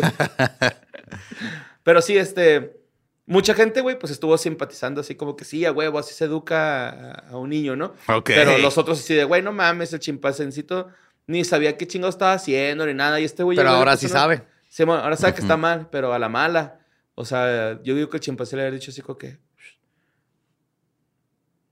[1.82, 2.78] Pero sí, este,
[3.24, 6.88] mucha gente, güey, pues estuvo simpatizando así como que sí, a huevo, así se educa
[6.90, 7.94] a, a un niño, ¿no?
[8.24, 10.88] Pero los otros así de, güey, no mames, el chimpancéncito
[11.26, 13.18] ni sabía qué chingo estaba haciendo ni nada.
[13.18, 13.56] Y este güey...
[13.56, 14.55] Pero ahora sí persona- sabe.
[14.76, 16.80] Sí, bueno, ahora sabe que está mal, pero a la mala.
[17.14, 19.38] O sea, yo digo que el chimpancé le había dicho así como que...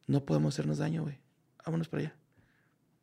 [0.06, 1.20] No podemos hacernos daño, güey.
[1.66, 2.16] Vámonos para allá.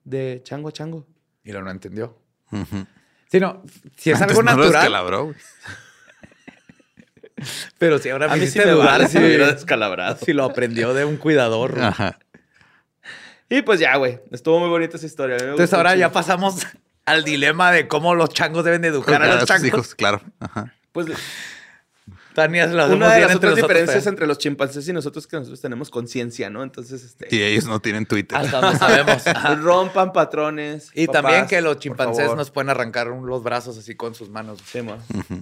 [0.04, 1.06] De chango a chango.
[1.44, 2.18] Y lo no entendió.
[2.52, 2.88] Ujú.
[3.30, 3.62] Sí, no.
[3.96, 5.36] Si es Antes algo no lo natural, descalabró, güey.
[7.78, 10.18] pero si ahora A me mí sí me dudar vale si, si hubiera descalabrado.
[10.26, 11.80] si lo aprendió de un cuidador.
[11.80, 12.18] Ajá.
[13.50, 14.20] Y pues ya, güey.
[14.32, 15.38] Estuvo muy bonita esa historia.
[15.38, 16.66] Entonces ahora ya pasamos
[17.06, 19.68] al dilema de cómo los changos deben de educar a los changos.
[19.68, 20.22] hijos, claro.
[20.40, 20.74] Ajá.
[20.92, 21.08] Pues
[22.34, 24.94] Tania se lo hacemos una de las entre otras diferencias pero entre los chimpancés y
[24.94, 26.64] nosotros es que nosotros tenemos conciencia, ¿no?
[26.64, 27.28] Entonces, este...
[27.30, 28.38] Y ellos no tienen Twitter.
[28.38, 29.24] Hasta donde sabemos.
[29.62, 30.92] Rompan patrones.
[30.94, 34.60] Y papás, también que los chimpancés nos pueden arrancar los brazos así con sus manos.
[34.66, 34.80] Sí.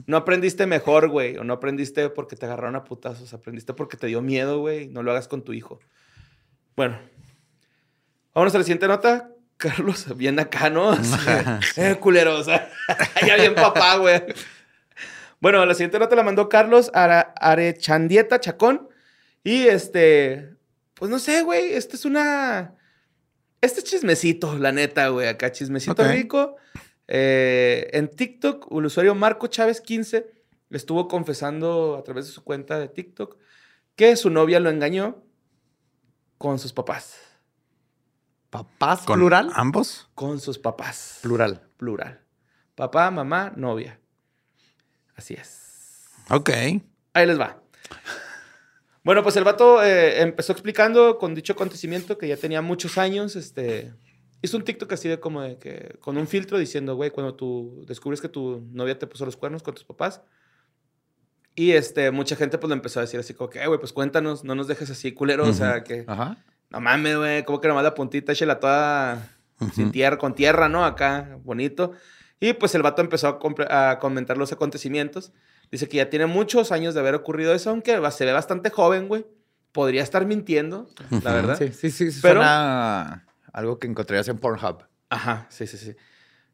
[0.07, 1.37] No aprendiste mejor, güey.
[1.37, 3.33] O no aprendiste porque te agarraron a putazos.
[3.33, 4.87] Aprendiste porque te dio miedo, güey.
[4.87, 5.79] No lo hagas con tu hijo.
[6.75, 6.99] Bueno.
[8.33, 9.29] Vámonos a la siguiente nota.
[9.59, 10.89] Carlos, bien acá, ¿no?
[10.91, 11.11] Así
[11.75, 12.71] de, eh, culero, o sea,
[13.27, 14.23] ya bien papá, güey.
[15.41, 18.89] Bueno, la siguiente nota la mandó Carlos Ara- Arechandieta Chacón.
[19.43, 20.55] Y este,
[20.95, 21.73] pues no sé, güey.
[21.73, 22.75] Este es una.
[23.61, 25.27] Este es chismecito, la neta, güey.
[25.27, 26.55] Acá chismecito rico.
[27.07, 30.31] Eh, en TikTok, el usuario Marco Chávez 15
[30.69, 33.37] le estuvo confesando a través de su cuenta de TikTok
[33.95, 35.21] que su novia lo engañó
[36.37, 37.17] con sus papás.
[38.49, 39.51] ¿Papás ¿Con plural?
[39.53, 40.09] ambos?
[40.15, 41.19] Con sus papás.
[41.21, 41.67] Plural.
[41.77, 42.21] Plural.
[42.75, 43.99] Papá, mamá, novia.
[45.15, 46.05] Así es.
[46.29, 46.49] Ok.
[47.13, 47.61] Ahí les va.
[49.03, 53.35] Bueno, pues el vato eh, empezó explicando con dicho acontecimiento que ya tenía muchos años,
[53.35, 53.93] este...
[54.41, 55.97] Hizo un TikTok así de como de que...
[55.99, 59.63] Con un filtro diciendo, güey, cuando tú descubres que tu novia te puso los cuernos
[59.63, 60.21] con tus papás.
[61.55, 63.91] Y este, mucha gente pues le empezó a decir así como que, "Eh, güey, pues
[63.91, 65.45] cuéntanos, no nos dejes así, culero.
[65.45, 66.05] O sea, que...
[66.07, 66.37] Ajá.
[66.69, 69.29] No mames, güey, como que nomás la puntita, échela toda
[69.73, 70.85] sin tierra, con tierra, ¿no?
[70.85, 71.93] Acá, bonito.
[72.39, 75.33] Y pues el vato empezó a, comentar los acontecimientos.
[75.71, 79.07] Dice que ya tiene muchos años de haber ocurrido eso, aunque se ve bastante joven,
[79.07, 79.25] güey.
[79.71, 80.89] Podría estar mintiendo,
[81.23, 81.57] la verdad.
[81.57, 82.19] Sí, sí, sí.
[82.21, 84.83] Pero- Suena algo que encontrarías en Pornhub.
[85.09, 85.95] Ajá, sí, sí, sí.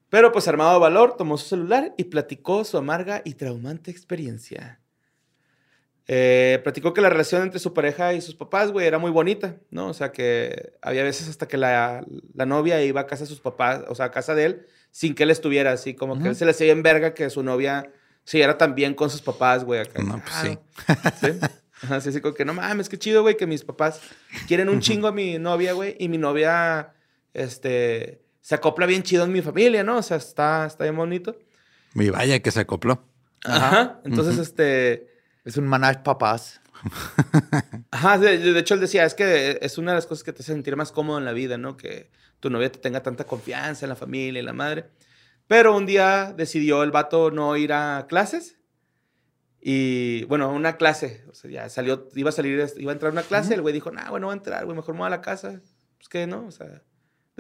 [0.10, 4.80] Pero pues armado de valor, tomó su celular y platicó su amarga y traumante experiencia.
[6.08, 9.58] Eh, platicó que la relación entre su pareja y sus papás, güey, era muy bonita,
[9.72, 9.88] ¿no?
[9.88, 13.40] O sea, que había veces hasta que la, la novia iba a casa de sus
[13.40, 16.36] papás, o sea, a casa de él, sin que él estuviera así, como que él
[16.36, 17.92] se le hacía en verga que su novia
[18.24, 19.82] se llevara tan bien con sus papás, güey.
[19.82, 20.02] acá.
[20.04, 20.60] No, pues sí.
[21.22, 21.40] ¿Sí?
[21.82, 24.00] Ajá, sí, sí, como que no mames, qué chido, güey, que mis papás
[24.48, 26.94] quieren un chingo a mi novia, güey, y mi novia,
[27.34, 29.98] este, se acopla bien chido en mi familia, ¿no?
[29.98, 31.38] O sea, está, está bien bonito.
[31.94, 33.04] Y vaya que se acopló.
[33.44, 34.00] Ajá.
[34.06, 35.15] Entonces, este,
[35.46, 36.60] Es un manage papás.
[37.92, 40.42] ajá, de, de hecho él decía, es que es una de las cosas que te
[40.42, 41.78] hace sentir más cómodo en la vida, ¿no?
[41.78, 44.86] Que tu novia te tenga tanta confianza en la familia y la madre.
[45.48, 48.58] Pero un día decidió el vato no ir a clases.
[49.62, 53.14] Y bueno, una clase, o sea, ya salió, iba a salir, iba a entrar a
[53.14, 55.10] una clase, el güey dijo, nah, bueno, voy a entrar, güey, mejor me voy a
[55.10, 55.60] la casa.
[55.98, 56.84] Pues que no, o sea, de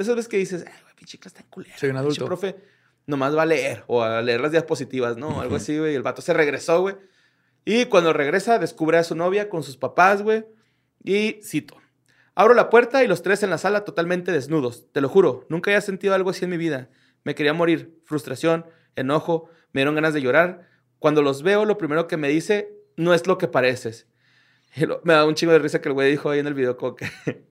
[0.03, 1.77] esas veces que dices, ay, güey, pinche clase tan culera.
[1.77, 2.25] Soy un pinche adulto.
[2.25, 2.55] profe,
[3.05, 5.39] nomás va a leer o a leer las diapositivas, ¿no?
[5.39, 5.93] Algo así, güey.
[5.93, 6.95] Y el vato se regresó, güey.
[7.65, 10.45] Y cuando regresa, descubre a su novia con sus papás, güey.
[11.03, 11.75] Y cito.
[12.35, 14.85] Abro la puerta y los tres en la sala totalmente desnudos.
[14.91, 16.89] Te lo juro, nunca había sentido algo así en mi vida.
[17.23, 17.97] Me quería morir.
[18.05, 20.67] Frustración, enojo, me dieron ganas de llorar.
[20.99, 24.07] Cuando los veo, lo primero que me dice, no es lo que pareces.
[24.77, 26.53] Y lo- me da un chingo de risa que el güey dijo ahí en el
[26.53, 27.09] video, como que...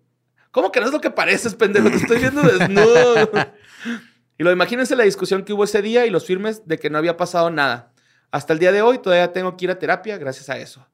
[0.51, 1.89] ¿Cómo que no es lo que pareces, pendejo?
[1.89, 3.31] Te estoy viendo desnudo.
[4.39, 6.99] y lo imagínense la discusión que hubo ese día y los firmes de que no
[6.99, 7.94] había pasado nada.
[8.35, 10.85] Hasta el día de hoy todavía tengo que ir a terapia gracias a eso.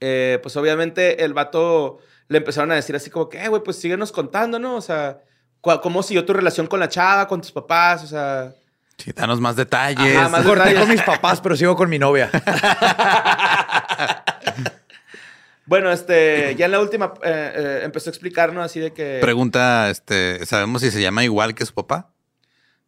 [0.00, 3.78] Eh, pues obviamente el vato le empezaron a decir así como que, "Eh, güey, pues
[3.78, 4.74] síguenos contando, ¿no?
[4.74, 5.20] O sea,
[5.60, 8.02] ¿cómo siguió tu relación con la chava, con tus papás?
[8.02, 8.52] O sea,
[8.96, 10.16] Sí, danos más detalles.
[10.16, 10.80] Ajá, más Corté detalles.
[10.80, 12.32] con mis papás, pero sigo con mi novia.
[15.66, 19.18] bueno, este, ya en la última eh, eh, empezó a explicarnos así de que...
[19.20, 22.10] Pregunta, este, ¿sabemos si se llama igual que su papá?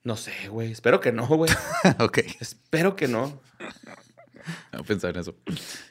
[0.03, 1.51] No sé, güey, espero que no, güey.
[1.99, 2.19] ok.
[2.41, 3.41] espero que no.
[4.73, 5.35] No pensaba en eso.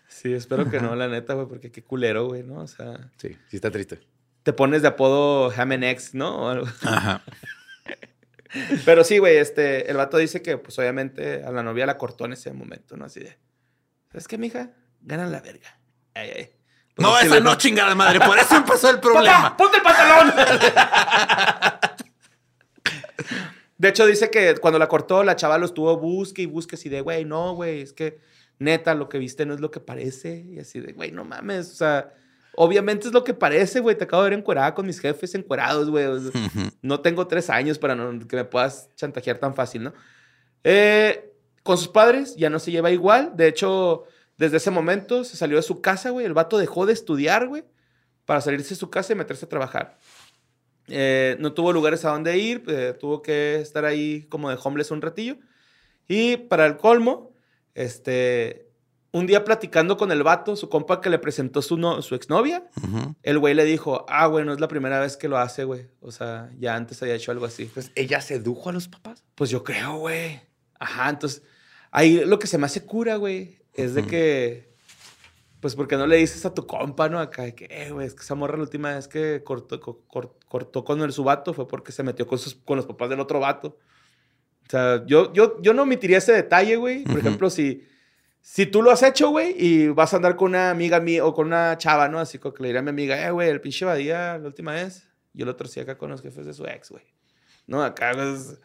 [0.08, 2.56] Sí, espero que no, la neta, güey, porque qué culero, güey, ¿no?
[2.62, 4.00] O sea, Sí, sí está triste.
[4.43, 6.36] te pones de apodo X, ¿no?
[6.38, 6.67] O algo.
[6.84, 7.22] Ajá.
[8.86, 12.26] Pero sí, güey, este, el vato dice que, pues, obviamente, a la novia la cortó
[12.26, 13.06] en ese momento, ¿no?
[13.06, 13.38] Así de,
[14.12, 14.72] ¿sabes qué, mija?
[15.02, 15.80] Ganan la verga.
[16.15, 16.50] Ay, ay.
[16.95, 18.19] Pues No, es que, esa no, chingada madre.
[18.19, 19.56] Por eso empezó el ¡Papá, problema.
[19.56, 20.34] ponte el pantalón!
[23.80, 26.88] De hecho, dice que cuando la cortó, la chava lo estuvo busque y busque así
[26.89, 28.20] de, güey, no, güey, es que
[28.60, 30.46] neta, lo que viste no es lo que parece.
[30.48, 32.13] Y así de, güey, no mames, o sea,
[32.56, 33.98] obviamente es lo que parece, güey.
[33.98, 36.06] Te acabo de ver encuerada con mis jefes encuerados, güey.
[36.06, 36.70] o sea, Ujú.
[36.82, 39.94] no tengo tres años para no- que me puedas chantajear tan fácil, ¿no?
[40.63, 41.32] Eh,
[41.63, 43.32] con sus padres ya no se lleva igual.
[43.36, 44.04] De hecho,
[44.38, 46.26] desde ese momento se salió de su casa, güey.
[46.26, 47.63] El vato dejó de estudiar, güey,
[48.26, 49.98] para salirse de su casa y meterse a trabajar.
[50.89, 54.91] Eh, no tuvo lugares a donde ir, eh, tuvo que estar ahí como de homeless
[54.91, 55.38] un ratillo.
[56.08, 57.34] Y para el colmo,
[57.75, 58.67] este,
[59.12, 62.63] un día platicando con el vato, su compa que le presentó su, no- su exnovia,
[63.23, 65.88] el güey le dijo, ah, güey, no es la primera vez que lo hace, güey.
[66.02, 67.65] O sea, ya antes había hecho algo así.
[67.65, 69.23] Pues ella sedujo a los papás.
[69.36, 70.41] Pues yo creo, güey.
[70.80, 71.41] Ajá, entonces,
[71.91, 74.69] ahí lo que se me hace cura, güey, es de que,
[75.60, 77.19] pues, porque no le dices a tu compa, ¿no?
[77.19, 80.02] Acá, de que, eh, güey, es que esa morra la última vez que cortó, co-
[80.08, 83.10] cor- cortó con el, su vato fue porque se metió con, sus, con los papás
[83.10, 83.78] del otro vato.
[84.67, 87.04] O sea, yo, yo, yo no omitiría ese detalle, güey.
[87.04, 87.19] Por Ujú.
[87.19, 87.84] ejemplo, si,
[88.41, 91.34] si tú lo has hecho, güey, y vas a andar con una amiga mía o
[91.34, 92.19] con una chava, ¿no?
[92.19, 95.10] Así que le diré a mi amiga, eh, güey, el pinche Badía la última vez,
[95.34, 97.04] yo lo torcí acá con los jefes de su ex, güey.
[97.67, 98.60] No, acá, pues,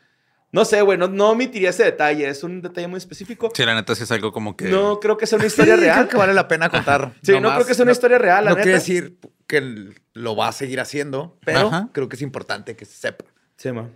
[0.54, 2.28] no sé, güey, no, no omitiría ese detalle.
[2.28, 3.50] Es un detalle muy específico.
[3.52, 4.66] Sí, la neta sí es algo como que.
[4.66, 5.96] No creo que sea una historia Sí, real.
[5.96, 7.12] Creo que vale la pena contar.
[7.22, 8.62] Sí, no creo que sea una historia real, la No neta.
[8.62, 11.88] quiere decir que lo va a seguir haciendo, pero Ajá.
[11.92, 13.24] creo que es importante que se sepa.
[13.56, 13.90] Sí, ma.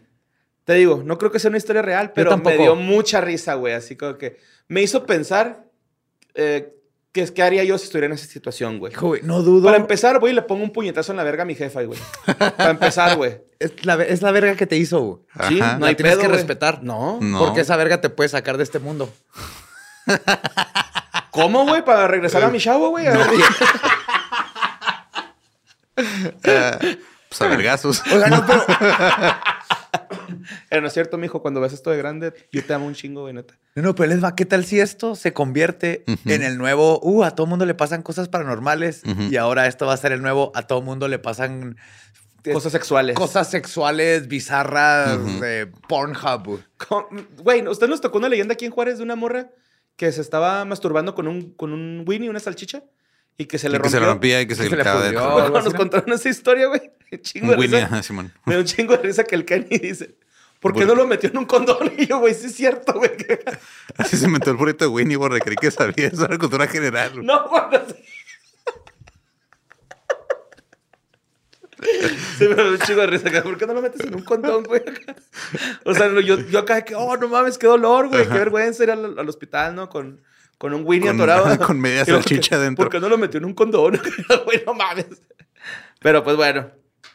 [0.64, 3.74] Te digo, no creo que sea una historia real, pero me dio mucha risa, güey.
[3.74, 5.64] Así como que me hizo pensar
[6.34, 6.74] eh,
[7.12, 8.92] qué es qué haría yo si estuviera en esa situación, güey.
[9.22, 9.64] No dudo.
[9.64, 11.98] Para empezar, güey, le pongo un puñetazo en la verga a mi jefa, güey.
[12.36, 13.40] Para empezar, güey.
[13.58, 15.20] Es, la, es la verga que te hizo, güey.
[15.48, 15.78] Sí, Ajá.
[15.78, 16.38] no hay La tienes pedo, que güey.
[16.38, 16.82] respetar.
[16.82, 17.18] No.
[17.20, 17.38] No.
[17.38, 19.12] Porque esa verga te puede sacar de este mundo.
[21.30, 21.84] ¿Cómo, güey?
[21.84, 23.06] Para regresar a mi chavo, güey.
[23.06, 23.26] A ver,
[27.28, 28.02] Pues a vergazos.
[28.12, 28.64] Oiga, no, pero.
[30.70, 31.40] Eh, no es cierto, mijo.
[31.40, 33.54] Cuando ves esto de grande, yo te amo un chingo, güey, neta.
[33.74, 34.34] No, no, pero les va.
[34.34, 37.00] ¿Qué tal si esto se convierte en el nuevo.
[37.02, 39.02] Uh, a todo mundo le pasan cosas paranormales.
[39.30, 40.52] Y ahora esto va a ser el nuevo.
[40.54, 41.76] A todo mundo le pasan.
[42.50, 43.16] Eh, Cosas sexuales.
[43.16, 46.44] Cosas sexuales bizarras de Pornhub.
[46.44, 46.62] güey.
[46.76, 49.50] Con- Güey, ¿usted nos tocó una leyenda aquí en Juárez de una morra
[49.96, 52.82] que se estaba masturbando con un, con un Winnie, una salchicha?
[53.36, 53.90] Y que se le Y que rompió.
[53.90, 55.12] se le rompía y que se, se le acaba de.
[55.16, 55.78] Bueno, nos ¿no?
[55.78, 56.80] contaron esa historia, güey.
[57.12, 57.86] Un Chingo de Winnie, risa.
[57.86, 58.32] ajá, Simón.
[58.44, 60.16] Me da un chingo de risa que el Kenny dice,
[60.60, 61.90] ¿por qué no lo metió en un condón?
[61.96, 63.12] Y yo, güey, sí es cierto, güey.
[63.96, 65.40] Así se inventó el burrito de Winnie, borre.
[65.40, 66.08] Creí que sabía.
[66.08, 67.12] Eso era cultura general.
[67.12, 67.24] güey.
[67.24, 67.62] No, güey.
[67.72, 67.78] no
[72.38, 73.28] Sí, me da un chingo de risa.
[73.28, 74.82] acá, ¿Por qué no lo metes en un condón, güey?
[75.84, 78.24] O sea, yo, yo acá que, oh, no mames, qué dolor, güey.
[78.26, 79.88] Qué vergüenza ir al, al hospital, ¿no?
[79.88, 80.20] Con,
[80.58, 81.58] con un Winnie Con- atorado.
[81.66, 82.84] con media salchicha ¿por qué- dentro.
[82.84, 84.00] ¿Por qué no lo metió en un condón?
[84.44, 85.06] Güey, no mames.
[86.00, 86.70] Pero pues bueno,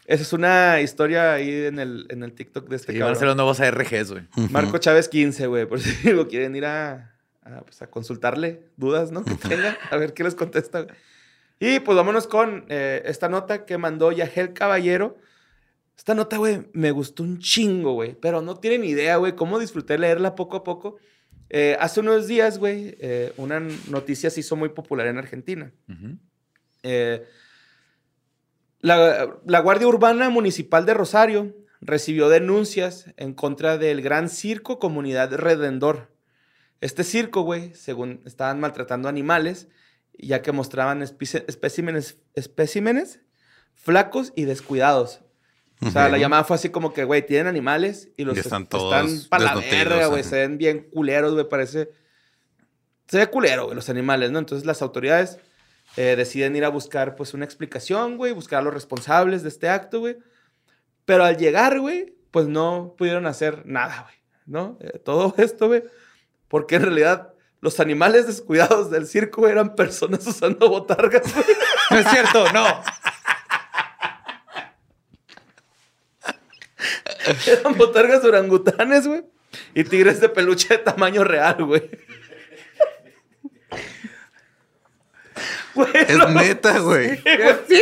[0.06, 3.06] esa es una historia ahí en el, en el TikTok de este Y van a
[3.08, 3.20] cabrón.
[3.20, 4.24] ser los nuevos ARGs, güey.
[4.50, 9.12] Marco Chávez 15, güey, por si lo quieren ir a, a, pues, a consultarle dudas,
[9.12, 9.24] ¿no?
[9.26, 10.82] Que tengan, a ver qué les contesta.
[10.84, 10.96] güey.
[11.60, 15.18] Y pues vámonos con eh, esta nota que mandó Yagel Caballero.
[15.98, 19.98] Esta nota, güey, me gustó un chingo, güey, pero no tienen idea, güey, cómo disfruté
[19.98, 20.98] leerla poco a poco.
[21.50, 25.72] Eh, hace unos días, güey, eh, una noticia se hizo muy popular en Argentina.
[26.82, 27.24] Eh,
[28.80, 35.32] la, la Guardia Urbana Municipal de Rosario recibió denuncias en contra del Gran Circo Comunidad
[35.36, 36.12] Redendor.
[36.82, 39.70] Este circo, güey, según estaban maltratando animales,
[40.18, 43.22] ya que mostraban espe- especímenes, especímenes
[43.74, 45.22] flacos y descuidados.
[45.82, 46.22] O sea, la Ujú.
[46.22, 49.30] llamada fue así como que, güey, tienen animales y los Y están est- todos están
[49.30, 50.24] para la verga, güey.
[50.24, 51.50] Se ven bien culeros, güey.
[51.50, 51.90] Parece.
[53.08, 54.40] Se ve culero, güey, los animales, ¿no?
[54.40, 55.40] Entonces las autoridades
[55.98, 59.68] eh, deciden ir a buscar, pues, una explicación, güey, buscar a los responsables de este
[59.70, 60.18] acto, güey.
[61.06, 64.78] Pero al llegar, güey, pues no pudieron hacer nada, güey, ¿no?
[64.82, 65.84] Eh, todo esto, güey,
[66.48, 67.33] porque en realidad
[67.64, 71.46] los animales descuidados del circo eran personas usando botargas, güey.
[71.92, 72.84] No es cierto, no.
[77.48, 79.24] Eran botargas orangutanes, güey.
[79.74, 81.90] Y tigres de peluche de tamaño real, güey.
[85.74, 87.18] Güey, Es no, neta, güey.
[87.70, 87.82] ¿Sí?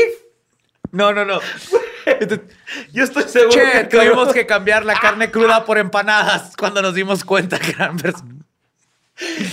[0.92, 1.40] No, no, no.
[2.94, 6.94] yo estoy seguro Che, que tuvimos que cambiar la carne cruda por empanadas cuando nos
[6.94, 8.46] dimos cuenta que eran personas.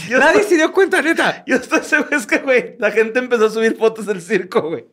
[0.09, 1.43] Yo Nadie estoy- se dio cuenta, neta.
[1.47, 4.87] Yo estoy seguro, es que, güey, la gente empezó a subir fotos del circo, güey.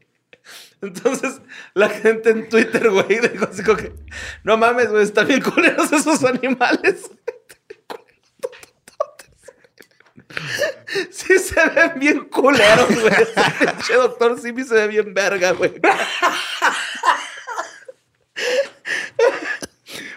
[0.82, 1.42] Entonces,
[1.74, 3.94] la gente en Twitter, güey, dijo así como que,
[4.44, 7.10] no mames, güey, están bien culeros esos animales.
[11.12, 13.14] Sí se ven bien culeros, güey.
[13.60, 15.74] Pinche doctor Simi se ve bien verga, güey.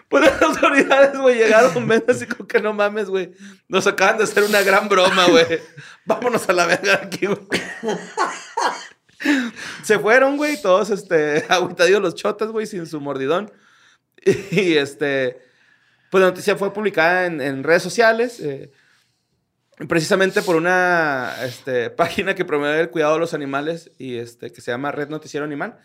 [0.09, 3.31] Pues las autoridades, güey, llegaron, ven así como que no mames, güey.
[3.69, 5.61] Nos acaban de hacer una gran broma, güey.
[6.07, 7.39] Vámonos a la verga aquí, güey.
[9.83, 13.53] Se fueron, güey, todos, este, agüitadillos los chotas, güey, sin su mordidón.
[14.25, 15.41] Y, este,
[16.11, 18.73] pues la noticia fue publicada en, en redes sociales, eh,
[19.87, 24.61] precisamente por una este, página que promueve el cuidado de los animales y este, que
[24.61, 25.79] se llama Red Noticiero Animal.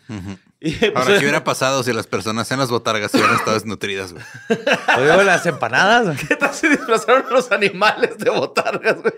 [0.60, 4.12] Y, pues, Ahora, ¿qué hubiera pasado si las personas en las botargas hubieran estado desnutridas,
[4.12, 4.24] güey?
[4.98, 6.18] Oigo las empanadas.
[6.26, 9.14] ¿Qué tal si disfrazaron a los animales de botargas, güey?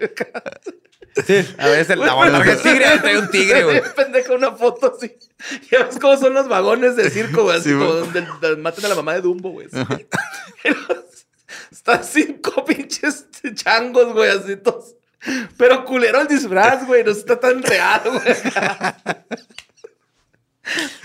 [1.26, 3.82] Sí, a veces la botarga es tigre, ahí trae un tigre, güey.
[3.96, 5.16] Pendejo, una foto así.
[5.70, 7.58] Ya ves cómo son los vagones de circo, güey.
[7.58, 9.66] Así Sí, como donde, donde matan a la mamá de Dumbo, güey.
[9.72, 10.06] así.
[11.70, 14.94] Están cinco pinches changos, güey, así todos.
[15.56, 17.02] Pero culero el disfraz, güey.
[17.04, 18.22] No está tan real, güey.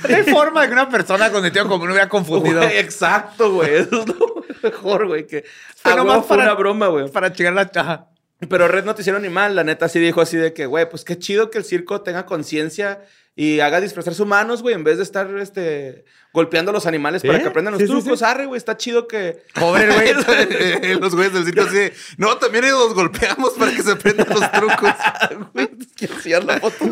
[0.09, 2.61] No hay forma de que una persona con sentido común hubiera confundido.
[2.61, 3.75] Güey, exacto, güey.
[3.75, 5.27] Eso es lo mejor, güey.
[5.27, 5.43] Que
[5.85, 7.09] huevo fue para- una broma, güey.
[7.09, 8.07] Para chingar la chaja.
[8.49, 11.51] Pero Red Noticiero Animal, la neta, sí dijo así de que, güey, pues qué chido
[11.51, 13.01] que el circo tenga conciencia
[13.35, 17.39] y haga disfrazarse humanos, güey, en vez de estar este, golpeando a los animales para
[17.41, 18.19] que aprendan los Sí, trucos.
[18.19, 18.25] sí.
[18.25, 19.43] Arre, güey, está chido que.
[19.55, 20.13] Pobre güey.
[20.99, 24.27] los güeyes del sitio así, de, no, también ellos los golpeamos para que se aprendan
[24.29, 24.91] los trucos.
[25.53, 26.85] Güey, enseñar la foto.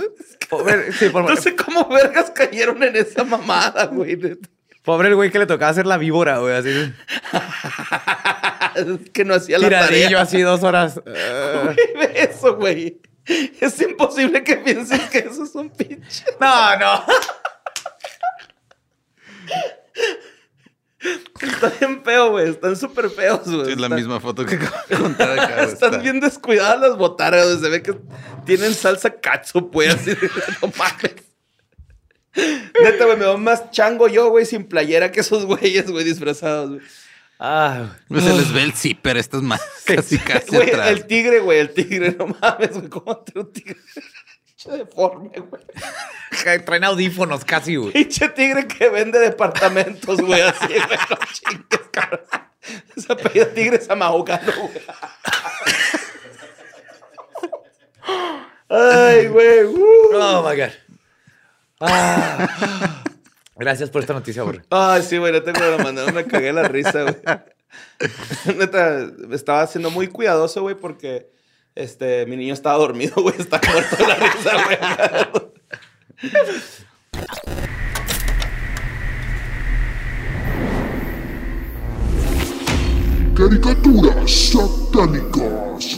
[0.50, 4.18] Pobre, sí, por- No sé cómo vergas cayeron en esa mamada, güey.
[4.84, 6.56] pobre el güey que le tocaba hacer la víbora, güey.
[6.56, 6.94] Así.
[9.14, 10.22] que no hacía la Tiradillo tarea.
[10.22, 11.00] así dos horas.
[11.06, 13.02] Eh, Güey, eso, güey.
[13.62, 16.24] Es imposible que pienses que eso es un pinche.
[16.40, 17.06] no, no.
[21.42, 22.50] Está bien feo, güey.
[22.50, 23.72] Están súper feos, güey.
[23.72, 25.56] Es la Están- misma foto que acabo de contar acá.
[25.56, 25.68] güey.
[25.74, 27.46] Están Está- bien descuidadas las botargas.
[27.48, 27.60] güey.
[27.60, 27.98] Se ve que
[28.46, 29.90] tienen salsa catsup, güey.
[29.90, 30.18] Así de,
[30.62, 31.16] no mames.
[32.84, 36.70] Neta, güey, me va más chango yo, güey, sin playera que esos güeyes, güey, disfrazados,
[36.72, 36.82] güey.
[37.40, 40.90] Ah, No se les ve el zipper, estas más casi casi Güey, atrás.
[40.90, 43.78] el tigre, güey, el tigre, no mames, güey, ¿cómo trae un tigre?
[44.46, 45.64] Pinche deforme, güey.
[46.44, 46.66] güey.
[46.66, 47.94] Traen audífonos casi, güey.
[47.94, 52.22] Pinche tigre que vende departamentos, güey, así, güey, no chingues, cabrón.
[52.96, 54.82] Ese apellido tigre es amahogano, güey.
[58.70, 59.64] Ay, güey.
[59.64, 60.10] uh.
[60.14, 60.72] Oh my God.
[61.80, 63.04] Ah.
[63.60, 64.62] Gracias por esta noticia, güey.
[64.70, 67.18] Ay, sí, güey, no tengo la manera, me cagué la risa, güey.
[68.58, 71.30] Neta, estaba siendo muy cuidadoso, güey, porque
[71.76, 74.78] este, mi niño estaba dormido, güey, está muerto de la risa, güey.
[83.36, 85.98] Caricaturas satánicas.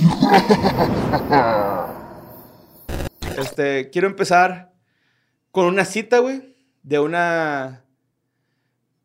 [3.37, 4.73] Este, quiero empezar
[5.51, 6.50] con una cita, güey,
[6.83, 7.83] de una...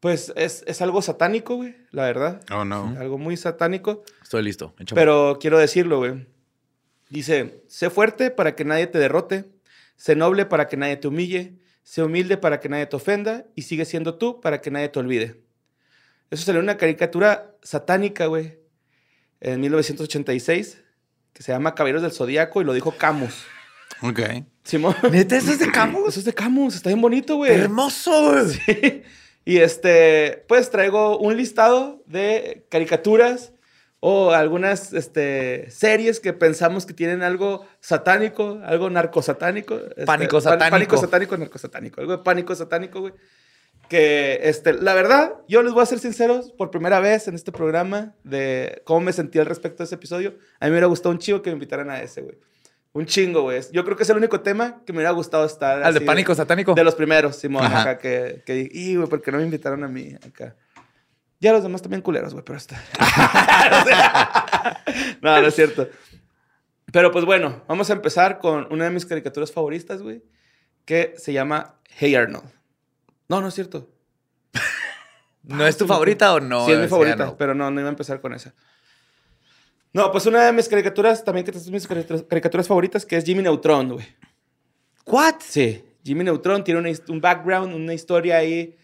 [0.01, 2.40] Pues es, es algo satánico, güey, la verdad.
[2.53, 2.94] Oh, no.
[2.98, 4.05] Algo muy satánico.
[4.23, 4.75] Estoy listo.
[4.79, 5.00] échame.
[5.00, 6.27] Pero quiero decirlo, güey.
[7.09, 9.46] Dice, sé fuerte para que nadie te derrote,
[9.96, 13.63] sé noble para que nadie te humille, sé humilde para que nadie te ofenda y
[13.63, 15.40] sigue siendo tú para que nadie te olvide.
[16.31, 18.59] Eso salió en una caricatura satánica, güey,
[19.40, 20.83] en 1986,
[21.33, 23.44] que se llama Caballeros del Zodíaco y lo dijo Camus.
[24.03, 24.21] Ok.
[24.65, 24.94] Simón.
[25.11, 26.09] ¿Neta eso es de Camus?
[26.09, 27.53] Eso es de Camus, está bien bonito, güey.
[27.53, 28.47] Hermoso, güey.
[28.67, 29.03] Sí.
[29.44, 33.53] Y este, pues traigo un listado de caricaturas
[34.01, 39.77] o algunas este, series que pensamos que tienen algo satánico, algo narcosatánico.
[39.77, 40.71] este, Pánico satánico.
[40.71, 42.01] Pánico satánico, narcosatánico.
[42.01, 43.13] Algo de pánico satánico, güey.
[43.88, 47.53] Que, este, la verdad, yo les voy a ser sinceros, por primera vez en este
[47.53, 50.31] programa, de cómo me sentí al respecto de ese episodio.
[50.59, 52.37] A mí me hubiera gustado un chivo que me invitaran a ese, güey.
[52.97, 53.61] Un chingo, güey.
[53.73, 55.83] Yo creo que es el único tema que me hubiera gustado estar.
[55.83, 56.73] Al de pánico satánico.
[56.73, 57.83] De los primeros, Simón, Ajá.
[57.83, 60.57] acá, que, que y, güey, ¿por qué no me invitaron a mí acá?
[61.38, 62.83] Ya los demás también culeros, güey, pero está.
[65.21, 65.90] no, no es cierto.
[66.90, 70.23] Pero pues bueno, vamos a empezar con una de mis caricaturas favoritas, güey,
[70.87, 72.51] que se llama Hey Arnold.
[73.29, 73.90] No, no es cierto.
[75.42, 76.65] ¿No es tu favorita o no?
[76.65, 77.37] sí, es mi favorita, no.
[77.37, 78.55] pero no, no iba a empezar con esa.
[79.97, 83.42] No, pues una de mis caricaturas, también que es mis caricaturas, favoritas, que es Jimmy
[83.42, 84.07] Neutron, güey.
[85.07, 85.37] ¿What?
[85.40, 88.77] Sí, Jimmy Neutron tiene una un background, una historia ahí.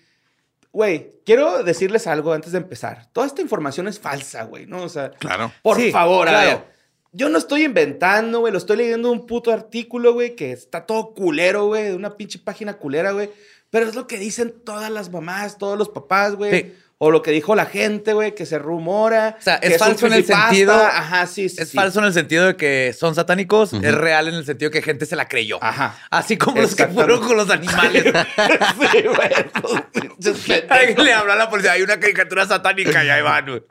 [0.72, 3.10] Güey, quiero decirles algo antes de empezar.
[3.12, 4.82] Toda esta información es falsa, güey, ¿no?
[4.84, 5.52] O sea, Claro.
[5.62, 6.48] por Sí, favor, a claro.
[6.48, 6.72] ver.
[7.12, 8.50] Yo no estoy inventando, güey.
[8.52, 12.38] Lo estoy leyendo un puto artículo, güey, que está todo culero, güey, de una pinche
[12.38, 13.30] página culera, güey.
[13.68, 16.50] Pero es lo que dicen todas las mamás, todos los papás, güey.
[16.62, 16.74] Sí.
[17.04, 19.34] O lo que dijo la gente, güey, que se rumora.
[19.36, 21.56] O sea, es falso en el sentido- Ajá, sí, sí.
[21.60, 21.76] Es sí.
[21.76, 25.04] falso en el sentido de que son satánicos, es real en el sentido que gente
[25.04, 25.58] se la creyó.
[25.60, 25.96] Ajá.
[26.10, 28.04] Así como los que fueron con los animales.
[28.92, 29.82] sí, güey.
[29.92, 30.70] pendejos.
[30.70, 33.46] Alguien le habló a la policía, hay una caricatura satánica y ahí van.
[33.46, 33.62] güey.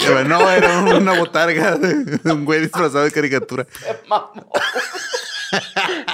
[0.00, 3.68] Pero no, era una botarga de un güey disfrazado de caricatura.
[4.08, 4.50] Mamó.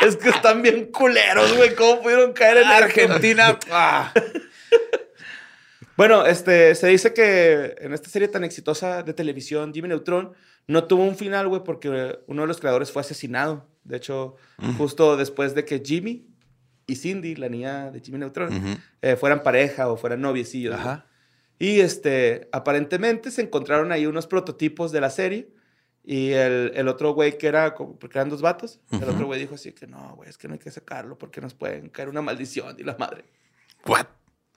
[0.07, 1.75] es que están bien culeros, güey.
[1.75, 2.85] ¿Cómo pudieron caer en esto?
[2.85, 3.59] Argentina.
[5.97, 10.33] Bueno, este, se dice que en esta serie tan exitosa de televisión, Jimmy Neutron
[10.67, 13.69] no tuvo un final, güey, porque uno de los creadores fue asesinado.
[13.85, 14.37] De hecho,
[14.79, 16.27] justo después de que Jimmy
[16.87, 20.75] y Cindy, la niña de Jimmy Neutron, eh, fueran pareja o fueran noviecillos.
[20.75, 21.07] Ajá.
[21.59, 25.51] Y este, aparentemente se encontraron ahí unos prototipos de la serie.
[26.07, 29.41] Y el, el otro güey que era, como- porque eran dos vatos, el otro güey
[29.41, 32.11] dijo así que no, güey, es que no hay que sacarlo porque nos pueden caer
[32.11, 33.25] una maldición y la madre.
[33.87, 34.07] What?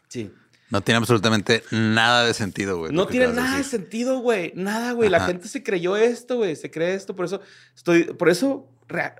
[0.10, 0.30] Sí.
[0.70, 2.92] No tiene absolutamente nada de sentido, güey.
[2.92, 4.52] No tiene nada de sentido, güey.
[4.56, 5.10] Nada, güey.
[5.10, 6.56] La gente se creyó esto, güey.
[6.58, 7.16] Se cree esto.
[7.16, 7.40] Por eso
[7.76, 8.04] estoy.
[8.04, 8.68] Por eso,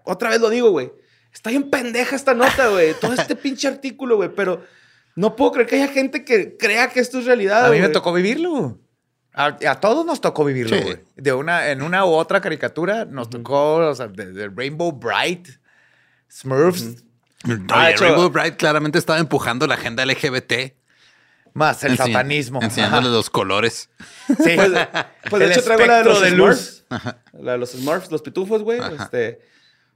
[0.04, 0.92] otra vez lo digo, güey.
[1.34, 2.94] Está bien pendeja esta nota, güey.
[3.00, 4.30] Todo este pinche artículo, güey.
[4.36, 4.66] Pero
[5.16, 7.66] no puedo creer que haya gente que crea que esto es realidad.
[7.66, 8.80] A mí me tocó vivirlo.
[9.34, 10.84] A, a todos nos tocó vivirlo, Sí.
[10.84, 10.98] güey.
[11.16, 15.48] De una, en una u otra caricatura nos tocó, o sea, de, de Rainbow Bright,
[16.30, 17.04] Smurfs,
[17.46, 20.74] Oye, Ah, Rainbow Bright claramente estaba empujando la agenda LGBT.
[21.58, 22.62] Más el Enseña- satanismo.
[22.62, 23.90] Enseñándole los colores.
[24.28, 24.36] Sí.
[24.56, 24.72] Pues,
[25.30, 26.30] pues de hecho traigo la de los de.
[26.32, 26.84] Smurfs.
[27.34, 28.80] La de los Smurfs, los pitufos, güey.
[29.00, 29.42] Este,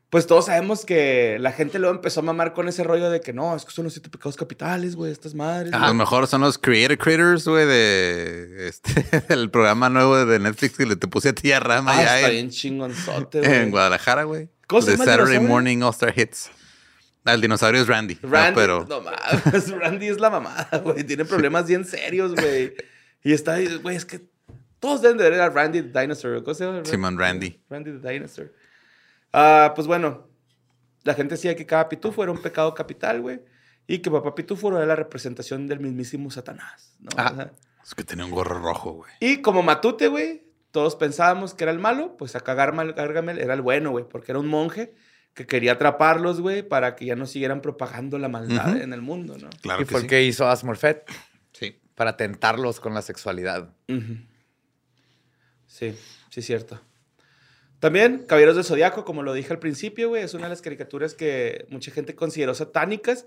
[0.09, 3.31] pues todos sabemos que la gente luego empezó a mamar con ese rollo de que
[3.31, 5.71] no, es que son los siete pecados capitales, güey, estas madres.
[5.73, 10.75] A lo mejor son los Creator Critters, güey, de este, del programa nuevo de Netflix
[10.77, 13.53] que le te puse a ti a Rama Ah, allá está en, bien chingonzote, güey.
[13.53, 14.49] en Guadalajara, güey.
[14.67, 15.39] ¿Cómo se De Saturday?
[15.39, 16.49] Morning All Star Hits.
[17.23, 18.17] Ah, el dinosaurio es Randy.
[18.21, 21.03] no, Randy, pero no mames, Randy es la mamada, güey.
[21.03, 22.73] Tiene problemas bien serios, güey.
[23.23, 24.21] Y está güey, es que
[24.79, 26.43] todos deben de ver a Randy the Dinosaur.
[26.43, 26.83] ¿Cómo se llama?
[26.83, 27.61] Simon Randy.
[27.69, 28.51] Randy the Dinosaur.
[29.31, 30.27] Ah, pues bueno,
[31.03, 33.41] la gente decía que cada pitufo era un pecado capital, güey.
[33.87, 37.09] Y que papá pitufo era la representación del mismísimo Satanás, ¿no?
[37.11, 37.51] O sea,
[37.83, 39.11] Es que tenía un gorro rojo, güey.
[39.19, 43.61] y como Matute, güey, todos pensábamos que era el malo, pues acá Gargamel era el
[43.61, 44.93] bueno, güey, porque era un monje
[45.33, 49.37] que quería atraparlos, güey, para que ya no siguieran propagando la maldad en el mundo,
[49.37, 49.49] ¿no?
[49.61, 50.05] Claro y que fue sí.
[50.05, 51.05] el que hizo a Smurfette
[51.53, 51.79] Sí.
[51.95, 53.69] para tentarlos con la sexualidad.
[53.87, 54.17] Ujú.
[55.67, 55.95] Sí,
[56.29, 56.81] sí, cierto.
[57.79, 61.13] También, Caballeros del Zodiaco, como lo dije al principio, güey, es una de las caricaturas
[61.15, 63.25] que mucha gente consideró satánicas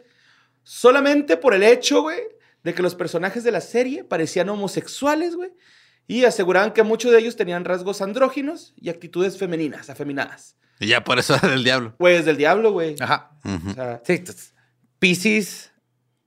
[0.63, 2.21] solamente por el hecho, güey,
[2.63, 5.53] de que los personajes de la serie parecían homosexuales, güey,
[6.07, 10.57] y aseguraban que muchos de ellos tenían rasgos andróginos y actitudes femeninas, afeminadas.
[10.81, 11.95] Y ya por eso era del diablo.
[11.99, 12.97] Güey, es del diablo, güey.
[13.01, 13.31] Ajá.
[13.45, 14.55] Ujú, O sea, Sí, entonces,
[14.99, 15.73] Pisces,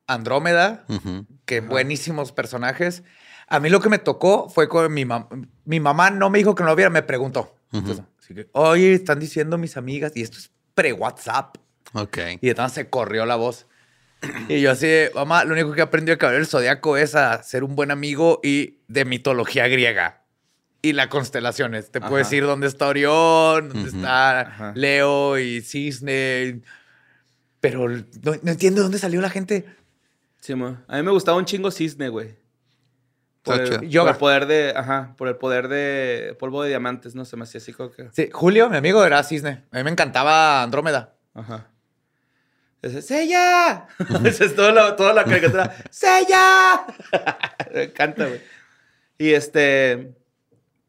[0.07, 1.25] Andrómeda, ujú.
[1.45, 3.03] que buenísimos personajes.
[3.47, 5.27] A mí lo que me tocó fue con mi mamá.
[5.65, 7.55] Mi mamá no me dijo que no lo viera, me preguntó.
[7.73, 11.57] Entonces, así que, oye, están diciendo mis amigas, y esto es pre-WhatsApp.
[11.93, 12.17] Ok.
[12.41, 13.67] Y entonces se corrió la voz.
[14.49, 17.63] Y yo así, mamá, lo único que aprendí de Caballero del Zodiaco es a ser
[17.63, 20.23] un buen amigo y de mitología griega.
[20.88, 21.91] Y las constelaciones.
[21.91, 22.23] Te puedo Ajá.
[22.23, 24.73] decir dónde está Orión, dónde está Ajá.
[24.75, 26.61] Leo y Cisne.
[27.59, 28.05] Pero no,
[28.41, 29.65] no entiendo dónde salió la gente.
[30.39, 30.77] sí, mo.
[30.88, 32.35] a mí me gustaba un chingo cisne, güey.
[33.43, 37.23] Por el, por poder de, ajá, por el poder de polvo de diamantes, ¿no?
[37.25, 38.09] Se me hacía así como que...
[38.11, 39.63] Sí, Julio, mi amigo, era Cisne.
[39.71, 41.15] A mí me encantaba Andrómeda.
[41.33, 41.69] Ajá.
[42.81, 43.88] Dice, ¡Sella!
[44.25, 45.75] Esa es toda la, toda la caricatura.
[45.89, 46.85] ¡Sella!
[47.73, 48.41] Me encanta, güey.
[49.17, 50.13] Y este.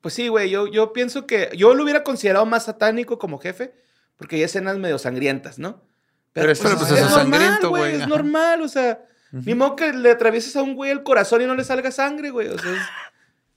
[0.01, 0.51] Pues sí, güey.
[0.51, 1.51] Yo, yo pienso que.
[1.57, 3.74] Yo lo hubiera considerado más satánico como jefe,
[4.16, 5.82] porque hay escenas medio sangrientas, ¿no?
[6.32, 9.05] Pero pues, es normal, sangriento, güey, Es normal, o sea.
[9.30, 12.30] Ni modo que le atravieses a un güey el corazón y no le salga sangre,
[12.30, 12.49] güey.
[12.49, 12.80] O sea, es,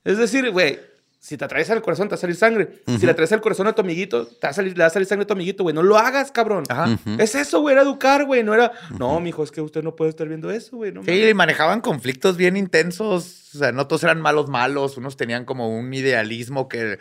[0.03, 0.79] es decir, güey,
[1.23, 2.81] si te atraviesa el corazón, te va a salir sangre.
[2.87, 4.89] Si le atraviesa el corazón a tu amiguito, te va a salir, le va a
[4.89, 5.75] salir sangre a tu amiguito, güey.
[5.75, 6.63] No lo hagas, cabrón.
[6.67, 6.97] Ajá.
[7.19, 8.43] Es eso, güey, era educar, güey.
[8.43, 10.91] No era, no, mijo, es que usted no puede estar viendo eso, güey.
[10.91, 11.29] No Sí, mames".
[11.29, 13.51] y manejaban conflictos bien intensos.
[13.53, 14.97] O sea, no todos eran malos, malos.
[14.97, 16.97] Unos tenían como un idealismo que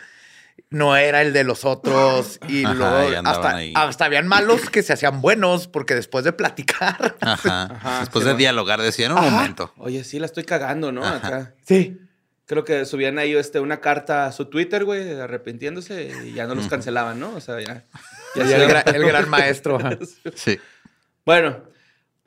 [0.68, 2.39] no era el de los otros.
[2.47, 3.73] Y Ajá, luego y hasta, ahí.
[3.75, 7.16] hasta habían malos que se hacían buenos porque después de platicar.
[7.23, 7.62] Ajá.
[7.75, 8.39] Ajá, Después sí, de bueno.
[8.39, 9.31] dialogar decían un Ajá.
[9.31, 9.73] momento.
[9.79, 11.07] Oye, sí, la estoy cagando, ¿no?
[11.07, 11.55] Acá.
[11.64, 11.99] Sí.
[12.51, 16.57] Creo que subían ahí este, una carta a su Twitter, güey, arrepintiéndose y ya no
[16.57, 17.32] los cancelaban, ¿no?
[17.36, 17.84] O sea, ya.
[18.34, 19.78] el, iban- gra- el gran maestro.
[20.34, 20.59] Sí.
[21.24, 21.62] Bueno,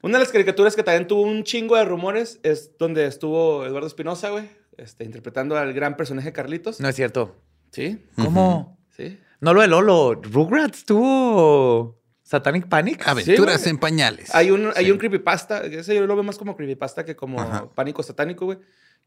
[0.02, 3.88] una de las caricaturas que también tuvo un chingo de rumores es donde estuvo Eduardo
[3.88, 6.80] Espinosa, güey, este, interpretando al gran personaje Carlitos.
[6.80, 7.36] No es cierto.
[7.72, 8.80] Sí, ¿Cómo?
[8.96, 9.20] sí.
[9.42, 10.14] No lo de Lolo.
[10.24, 13.06] Rugrats tuvo Satanic Panic.
[13.06, 14.34] Aventuras en pañales.
[14.34, 17.70] Hay un, hay un creepypasta, ese yo lo veo más como creepypasta que como Ajá.
[17.76, 18.60] pánico satánico, güey.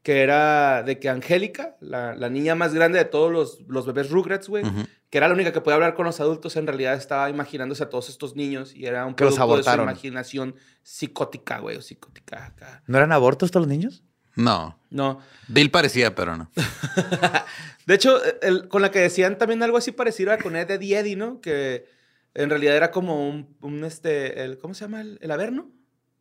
[0.03, 4.09] Que era de que Angélica, la, la niña más grande de todos los, los bebés
[4.09, 4.63] Rugrats, güey,
[5.09, 7.89] que era la única que podía hablar con los adultos, en realidad estaba imaginándose a
[7.89, 9.89] todos estos niños y era un Que los producto de su abortaron.
[9.91, 12.83] imaginación psicótica, güey, o psicótica acá.
[12.87, 14.03] ¿No eran abortos todos los niños?
[14.35, 14.79] No.
[14.89, 15.19] No.
[15.47, 16.51] Bill parecía, pero no.
[17.85, 20.81] De hecho, el- con la que decían también algo así parecido a con Ed, Ed
[20.81, 21.41] y Eddie, ¿no?
[21.41, 21.85] Que
[22.33, 25.01] en realidad era como un, un, este, el, ¿cómo se llama?
[25.01, 25.71] El, el averno.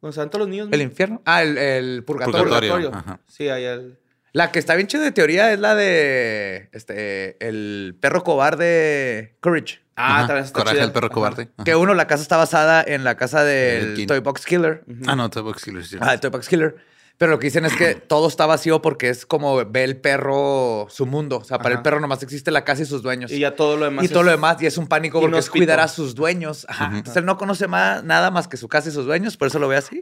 [0.06, 0.68] Donde se van todos los niños.
[0.72, 1.20] ¿El infierno?
[1.24, 2.42] Ah, el, el purgatorio.
[2.44, 2.72] Purgatorio.
[2.74, 2.98] Purgatorio.
[2.98, 3.20] ajá.
[3.26, 3.98] Sí, ahí el...
[4.32, 9.80] La que está bien chida de teoría es la de este el perro cobarde Courage.
[9.96, 10.26] Ah, Ajá.
[10.26, 10.84] también está Coraje chida.
[10.84, 11.48] del perro cobarde.
[11.54, 11.64] Ajá.
[11.64, 14.06] Que uno, la casa está basada en la casa Del.
[14.06, 14.84] Toy Box Killer.
[15.06, 15.84] Ah, no, Toy Box Killer.
[15.86, 15.96] sí.
[16.00, 16.76] Ah, el Toy Box Killer.
[17.18, 20.86] Pero lo que dicen es que todo está vacío porque es como ve el perro
[20.90, 21.38] su mundo.
[21.38, 21.78] O sea, para Ajá.
[21.78, 23.30] el perro nomás existe la casa y sus dueños.
[23.32, 24.04] Y ya todo lo demás.
[24.04, 26.66] Y todo lo demás, y es un pánico porque es cuidar a sus dueños.
[26.68, 26.86] Ajá.
[26.86, 29.58] Entonces él no conoce ma- nada más que su casa y sus dueños, por eso
[29.58, 30.00] lo ve así.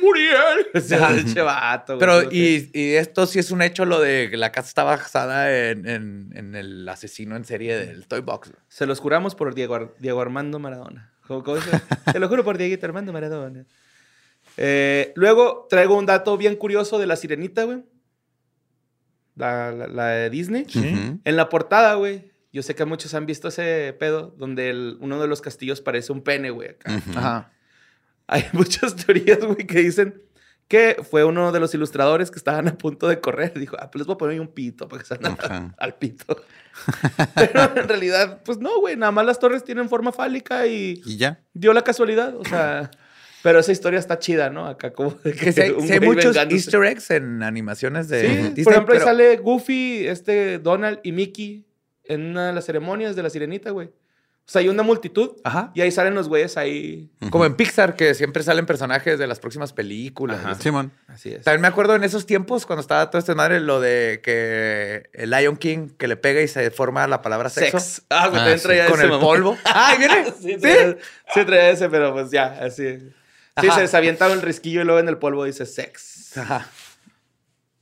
[0.00, 0.66] Muriel.
[0.72, 1.98] Güey.
[1.98, 5.52] Pero, y, y esto sí es un hecho, lo de que la casa está basada
[5.70, 8.52] en, en- en el asesino en serie del Toy Box.
[8.68, 11.10] Se los juramos por Diego, Ar- Diego Armando Maradona.
[11.26, 11.70] ¿Cómo- cómo dice?
[12.12, 13.64] Te lo juro por Dieguito Armando Maradona.
[14.56, 17.82] Eh, luego traigo un dato bien curioso de la sirenita, güey.
[19.34, 20.66] La, la- la de Disney.
[21.24, 22.30] En la portada, güey.
[22.52, 26.12] Yo sé que muchos han visto ese pedo donde el- uno de los castillos parece
[26.12, 26.70] un pene, güey.
[26.70, 27.00] acá.
[27.16, 27.52] Ajá.
[28.26, 30.22] Hay muchas teorías, güey, que dicen
[30.68, 33.52] que fue uno de los ilustradores que estaban a punto de correr.
[33.58, 35.74] Dijo, ah, pues les voy a poner ahí un pito para que salgan Ajá.
[35.78, 36.36] al pito.
[37.34, 38.96] Pero en realidad, pues no, güey.
[38.96, 41.40] Nada más las torres tienen forma fálica y Y ya.
[41.54, 42.36] dio la casualidad.
[42.36, 42.90] O sea,
[43.42, 44.66] pero esa historia está chida, ¿no?
[44.66, 46.56] Acá como de Que hay, un hay muchos vengándose.
[46.56, 51.12] easter eggs en animaciones de Sí, Disney, por ejemplo, ahí sale Goofy, este Donald y
[51.12, 51.64] Mickey
[52.04, 53.88] en una de las ceremonias de la sirenita, güey.
[54.44, 55.70] O sea, hay una multitud Ajá.
[55.72, 57.08] y ahí salen los güeyes ahí.
[57.30, 60.40] Como en Pixar, que siempre salen personajes de las próximas películas.
[60.44, 60.56] Ajá.
[60.56, 60.90] Simón.
[61.06, 61.44] Así es.
[61.44, 65.30] También me acuerdo en esos tiempos, cuando estaba todo este madre, lo de que el
[65.30, 67.78] Lion King que le pega y se forma la palabra sexo.
[67.78, 68.02] Sex.
[68.10, 68.64] Ah, güey, Ah, sí.
[68.64, 69.56] traía Con ese, el polvo.
[69.64, 70.24] ¡Ah, ahí viene!
[70.36, 70.58] sí, ¿Sí?
[70.58, 70.96] traía,
[71.34, 72.98] sí traía ese, pero pues ya, así.
[73.60, 73.80] Sí, Ajá.
[73.80, 76.36] se, se avientaba el risquillo y luego en el polvo dice sex.
[76.38, 76.68] Ajá.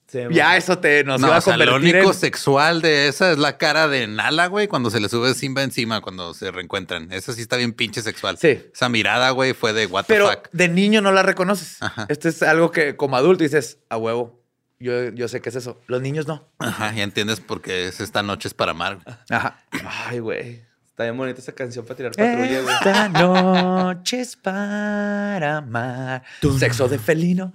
[0.08, 2.14] Sí, Ya eso te nos No, iba a o sea, lo único en...
[2.14, 6.00] sexual de esa es la cara de Nala, güey, cuando se le sube Simba encima,
[6.00, 7.12] cuando se reencuentran.
[7.12, 8.36] Esa sí está bien pinche sexual.
[8.36, 8.60] Sí.
[8.74, 10.48] Esa mirada, güey, fue de what the Pero fuck.
[10.50, 11.76] de niño no la reconoces.
[11.80, 12.06] Ajá.
[12.08, 14.40] Esto es algo que como adulto dices, a huevo.
[14.80, 15.80] Yo, yo sé qué es eso.
[15.86, 16.48] Los niños no.
[16.58, 18.98] Ajá, ya entiendes por qué es esta noche es para amar.
[19.28, 19.62] Ajá.
[20.08, 20.64] Ay, güey.
[21.00, 22.74] Está bien bonita esa canción para tirar patrulla, güey.
[22.74, 26.22] Esta noche es para amar.
[26.58, 27.54] Sexo de felino.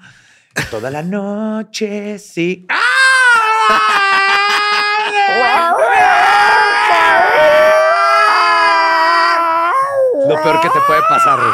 [0.72, 2.66] Toda la noche, sí.
[10.28, 11.54] Lo peor que te puede pasar, güey.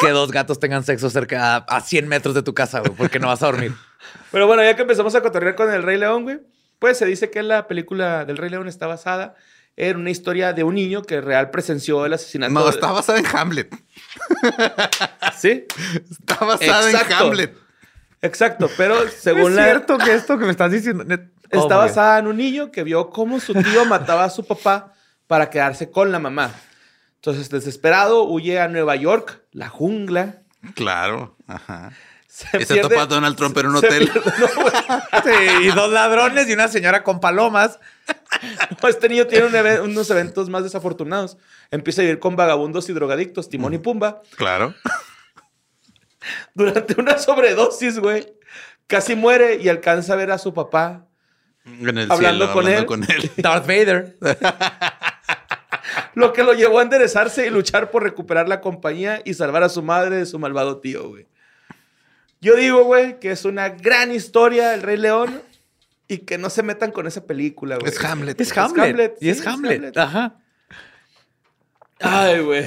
[0.00, 3.18] Que dos gatos tengan sexo cerca a, a 100 metros de tu casa, güey, porque
[3.18, 3.74] no vas a dormir.
[4.32, 6.40] Pero bueno, ya que empezamos a cotorrear con el Rey León, güey,
[6.78, 9.34] pues se dice que la película del Rey León está basada
[9.76, 12.52] en una historia de un niño que real presenció el asesinato.
[12.52, 13.74] No, está basada en Hamlet.
[15.36, 15.64] Sí,
[16.10, 17.12] Está basada en.
[17.12, 17.56] Hamlet.
[18.22, 18.70] exacto.
[18.76, 19.64] Pero según es la.
[19.64, 21.04] cierto que esto que me estás diciendo...
[21.52, 21.82] Oh, Está God.
[21.82, 24.92] basada en un niño que vio cómo su tío mataba a su papá
[25.26, 26.52] para quedarse con la mamá.
[27.16, 30.42] Entonces, desesperado, huye a Nueva York, la jungla.
[30.74, 31.36] Claro.
[31.46, 31.92] Ajá.
[32.34, 34.10] Se se topa a Donald Trump en un hotel.
[34.10, 34.32] pierde-
[35.12, 35.22] no.
[35.22, 37.78] Sí, y dos ladrones y una señora con palomas.
[38.82, 41.36] No, este niño tiene un unos eventos más desafortunados.
[41.70, 44.22] Empieza a vivir con vagabundos y drogadictos, Timón y Pumba.
[44.36, 44.74] Claro.
[46.54, 48.26] Durante una sobredosis, güey,
[48.86, 51.06] casi muere y alcanza a ver a su papá
[51.66, 52.86] En el Hablando cielo, con hablando él.
[52.86, 53.30] con él.
[53.36, 54.16] Darth Vader.
[56.14, 59.68] Lo que lo llevó a enderezarse y luchar por recuperar la compañía y salvar a
[59.68, 61.26] su madre de su malvado tío, güey.
[62.44, 65.40] Yo digo, güey, que es una gran historia El Rey León
[66.08, 67.90] y que no se metan con esa película, güey.
[67.90, 68.38] Es Hamlet.
[68.38, 68.54] Es.
[68.54, 68.84] Hamlet.
[68.84, 69.76] Hamlet, Y es sí, es Hamlet.
[69.76, 69.96] Hamlet.
[69.96, 70.38] Ajá.
[72.00, 72.66] Ay, güey.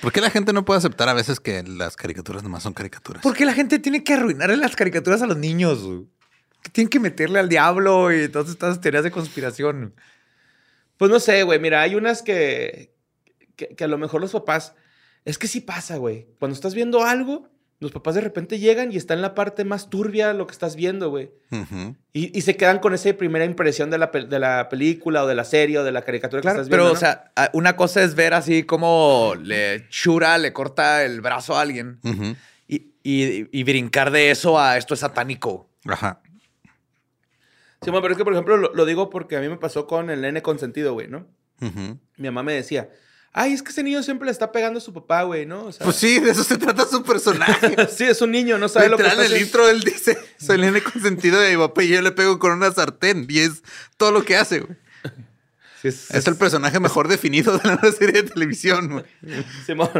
[0.00, 3.22] ¿Por qué la gente no puede aceptar a veces que las caricaturas nomás son caricaturas?
[3.22, 5.84] ¿Por qué la gente tiene que arruinarle las caricaturas a los niños?
[5.84, 6.00] güey?
[6.62, 9.94] Que Tienen que meterle al diablo y todas estas teorías de conspiración.
[10.96, 11.60] Pues no sé, güey.
[11.60, 12.92] Mira, hay unas que,
[13.54, 14.74] que, que a lo mejor los papás.
[15.24, 16.26] Es que sí pasa, güey.
[16.40, 17.48] Cuando estás viendo algo,
[17.78, 20.76] los papás de repente llegan y está en la parte más turbia lo que estás
[20.76, 21.30] viendo, güey.
[22.14, 25.34] Y, y se quedan con esa primera impresión de la, de la película o de
[25.34, 26.94] la serie o de la caricatura que estás pero, viendo.
[26.94, 31.60] o sea, una cosa es ver así como le Shura le corta el brazo a
[31.60, 31.98] alguien
[32.66, 35.68] y, y- y brincar de eso a esto es satánico.
[35.84, 36.20] Ajá.
[37.82, 39.86] Sí, bueno, pero es que, por ejemplo, lo, lo digo porque a mí me pasó
[39.86, 41.26] con el nene consentido, güey, ¿no?
[41.60, 42.88] Mi mamá me decía,
[43.36, 45.66] ay, es que ese niño siempre le está pegando a su papá, güey, ¿no?
[45.66, 47.76] O sea, Pues sí, de eso se trata su personaje.
[47.94, 50.62] sí, es un niño, no sabe lo que en el intro él dice, soy el
[50.62, 53.26] nene consentido de mi papá y yo le pego con una sartén.
[53.28, 53.62] Y es
[53.98, 54.76] todo lo que hace, güey.
[55.82, 59.04] Es el personaje mejor definido de la nueva serie de televisión, güey.
[59.64, 59.90] Simón.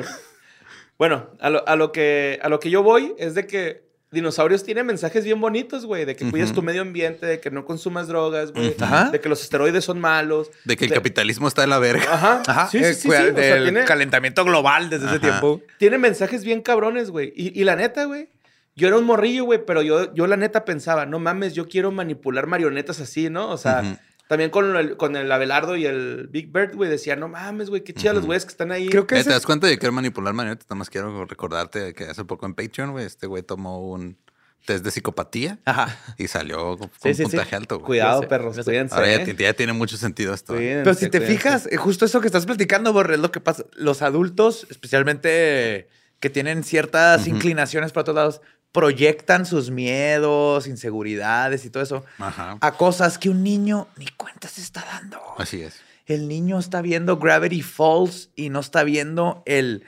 [0.98, 4.62] Bueno, a lo, a lo que, a lo que yo voy es de que dinosaurios
[4.64, 6.56] tienen mensajes bien bonitos, güey, de que cuides Ujú.
[6.60, 9.10] tu medio ambiente, de que no consumas drogas, güey, Ajá.
[9.10, 10.50] de que los esteroides son malos.
[10.64, 12.04] De que el capitalismo está de la verga.
[12.12, 15.06] Ajá, Ajá, sí, sí, eh, sí, sí, cuida- o sea, del tiene, calentamiento global desde
[15.06, 15.60] ese tiempo.
[15.78, 17.32] tiene mensajes bien cabrones, güey.
[17.36, 18.28] Y, y la neta, güey,
[18.76, 21.90] yo era un morrillo, güey, pero yo, yo la neta pensaba, no mames, yo quiero
[21.90, 23.50] manipular marionetas así, ¿no?
[23.50, 23.98] O sea.
[24.28, 27.84] También con el, con el Abelardo y el Big Bird, güey, decía, no mames, güey,
[27.84, 28.88] qué chidas los güeyes que están ahí.
[28.88, 30.66] Creo que Eh, ese ¿Te das cuenta de que manipular marionetas?
[30.68, 34.16] Nada más quiero recordarte que hace poco en Patreon, güey, este güey tomó un
[34.64, 35.96] test de psicopatía Ajá.
[36.18, 37.22] y salió con Sí, un sí, sí.
[37.22, 37.76] puntaje alto.
[37.76, 37.86] güey.
[37.86, 38.94] Cuidado, perros, cuídense.
[38.96, 39.36] Ahora ya, ¿eh?
[39.38, 40.54] ya tiene mucho sentido esto.
[40.54, 40.56] ¿eh?
[40.56, 41.36] Cuídense, Pero si te cuídense.
[41.36, 43.64] fijas, eh, justo eso que estás platicando, Borre, es lo que pasa.
[43.76, 48.40] Los adultos, especialmente que tienen ciertas inclinaciones para otros lados,
[48.72, 52.58] proyectan sus miedos, inseguridades y todo eso Ajá.
[52.60, 55.18] a cosas que un niño ni cuenta se está dando.
[55.38, 55.80] Así es.
[56.06, 59.84] El niño está viendo Gravity Falls y no está viendo el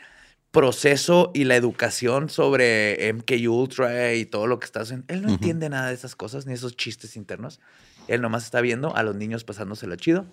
[0.50, 5.04] proceso y la educación sobre MK Ultra y todo lo que está haciendo.
[5.08, 7.60] Él no entiende nada de esas cosas ni esos chistes internos.
[8.08, 10.24] Él nomás está viendo a los niños pasándoselo chido.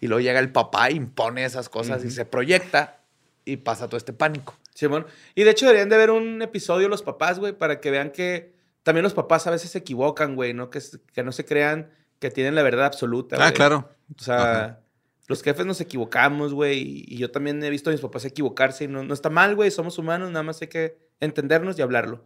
[0.00, 3.00] Y luego llega el papá, impone esas cosas y se proyecta
[3.44, 4.56] y pasa todo este pánico.
[4.78, 5.06] Simón.
[5.34, 8.54] Y de hecho deberían de ver un episodio los papás, güey, para que vean que
[8.84, 10.70] también los papás a veces se equivocan, güey, ¿no?
[10.70, 10.80] Que,
[11.12, 13.52] que no se crean que tienen la verdad absoluta, Ah, güey.
[13.54, 13.90] claro.
[14.16, 14.80] O sea, Ajá.
[15.26, 18.84] los jefes nos equivocamos, güey, y, y yo también he visto a mis papás equivocarse
[18.84, 22.24] y no, no está mal, güey, somos humanos, nada más hay que entendernos y hablarlo.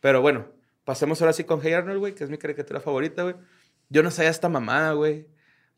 [0.00, 0.46] Pero bueno,
[0.84, 3.34] pasemos ahora sí con Hey Arnold, güey, que es mi caricatura favorita, güey.
[3.88, 5.26] Yo no sabía esta mamada, güey.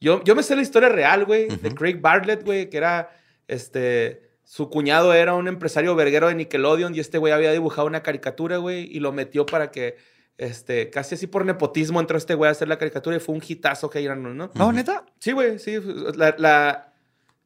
[0.00, 1.74] Yo, yo me sé la historia real, güey, de.
[1.74, 3.10] Craig Bartlett, güey, que era,
[3.48, 8.02] este, su cuñado era un empresario verguero de Nickelodeon y este güey había dibujado una
[8.02, 9.94] caricatura, güey, y lo metió para que,
[10.38, 13.42] este, casi así por nepotismo entró este güey a hacer la caricatura y fue un
[13.46, 14.50] hitazo Hey Arnold, ¿no?
[14.54, 15.06] ¿No, neta?
[15.20, 15.78] Sí, güey, sí.
[16.16, 16.92] La, la-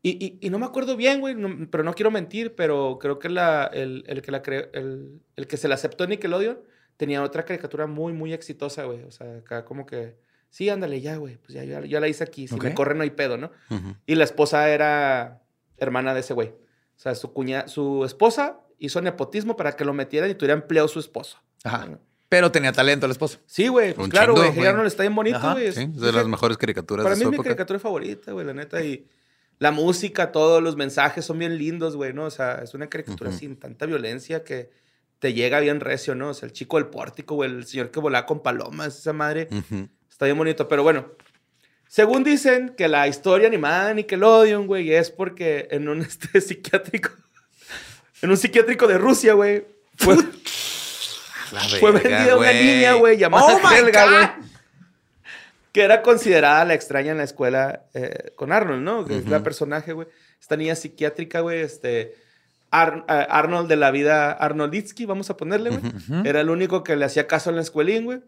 [0.00, 3.18] y, y- y no me acuerdo bien, güey, no- pero no quiero mentir, pero creo
[3.18, 6.58] que la, el, el que la cre- el, el que se la aceptó en Nickelodeon
[6.96, 9.02] tenía otra caricatura muy, muy exitosa, güey.
[9.02, 10.16] O sea, acá como que,
[10.48, 13.02] sí, ándale, ya, güey, pues ya, ya, ya la hice aquí, si me corren no
[13.02, 13.50] hay pedo, ¿no?
[13.70, 13.94] Ujú.
[14.06, 15.42] Y la esposa era
[15.76, 16.54] hermana de ese güey.
[16.96, 20.88] O sea, su, cuña, su esposa hizo nepotismo para que lo metieran y tuviera empleo
[20.88, 21.38] su esposo.
[21.64, 21.88] Ajá.
[22.28, 23.38] Pero tenía talento el esposo.
[23.46, 24.48] Sí, güey, pues Un claro, güey.
[24.48, 24.68] Hey güey.
[24.68, 25.72] Arnold está bien bonito, güey.
[25.72, 28.46] Sí, Es- de las mejores caricaturas para de mí su es mi caricatura favorita, güey,
[28.46, 28.82] la neta.
[28.82, 29.06] Y
[29.58, 32.24] la música, todos los mensajes son bien lindos, güey, ¿no?
[32.24, 34.70] O sea, es una caricatura sin tanta violencia que
[35.20, 36.30] te llega bien recio, ¿no?
[36.30, 39.48] O sea, el chico del pórtico, güey, el señor que volaba con palomas, esa madre.
[40.10, 41.12] Está bien bonito, pero bueno.
[41.94, 47.10] Según dicen que la historia animada de Nickelodeon, güey, es porque en un este, psiquiátrico,
[48.20, 49.64] en un psiquiátrico de Rusia, güey,
[49.96, 50.16] fue,
[51.78, 54.28] fue vendida una niña, güey, llamada Oh Helga, güey.
[55.70, 59.04] Que era considerada la extraña en la escuela eh, con Arnold, ¿no?
[59.04, 60.08] Que es la personaje, güey.
[60.40, 62.16] Esta niña psiquiátrica, güey, este...
[62.72, 65.82] Ar- eh, Arnold de la vida Arnolditsky, vamos a ponerle, güey.
[66.26, 68.18] Era el único que le hacía caso en la escuelín, güey.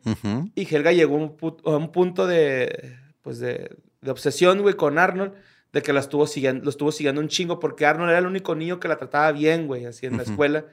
[0.54, 2.96] Y Helga llegó a un, pu- a un punto de,
[3.26, 5.32] pues de, de obsesión, güey, con Arnold,
[5.72, 8.54] de que la estuvo siguiendo, lo estuvo siguiendo un chingo, porque Arnold era el único
[8.54, 10.64] niño que la trataba bien, güey, así en la escuela.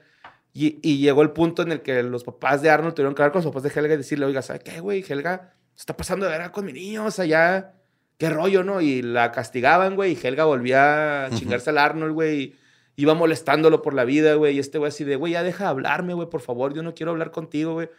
[0.52, 3.32] Y, y llegó el punto en el que los papás de Arnold tuvieron que hablar
[3.32, 5.04] con los papás de Helga y decirle, oiga, ¿sabe qué, güey?
[5.06, 7.74] Helga se está pasando de verga con mi niño, o sea, ya,
[8.18, 8.80] qué rollo, ¿no?
[8.80, 12.40] Y la castigaban, güey, y Helga volvía a chingarse al Arnold, güey.
[12.40, 12.54] y
[12.94, 14.54] Iba molestándolo por la vida, güey.
[14.54, 16.94] Y este güey así de, güey, ya deja de hablarme, güey, por favor, yo no
[16.94, 17.90] quiero hablar contigo, güey.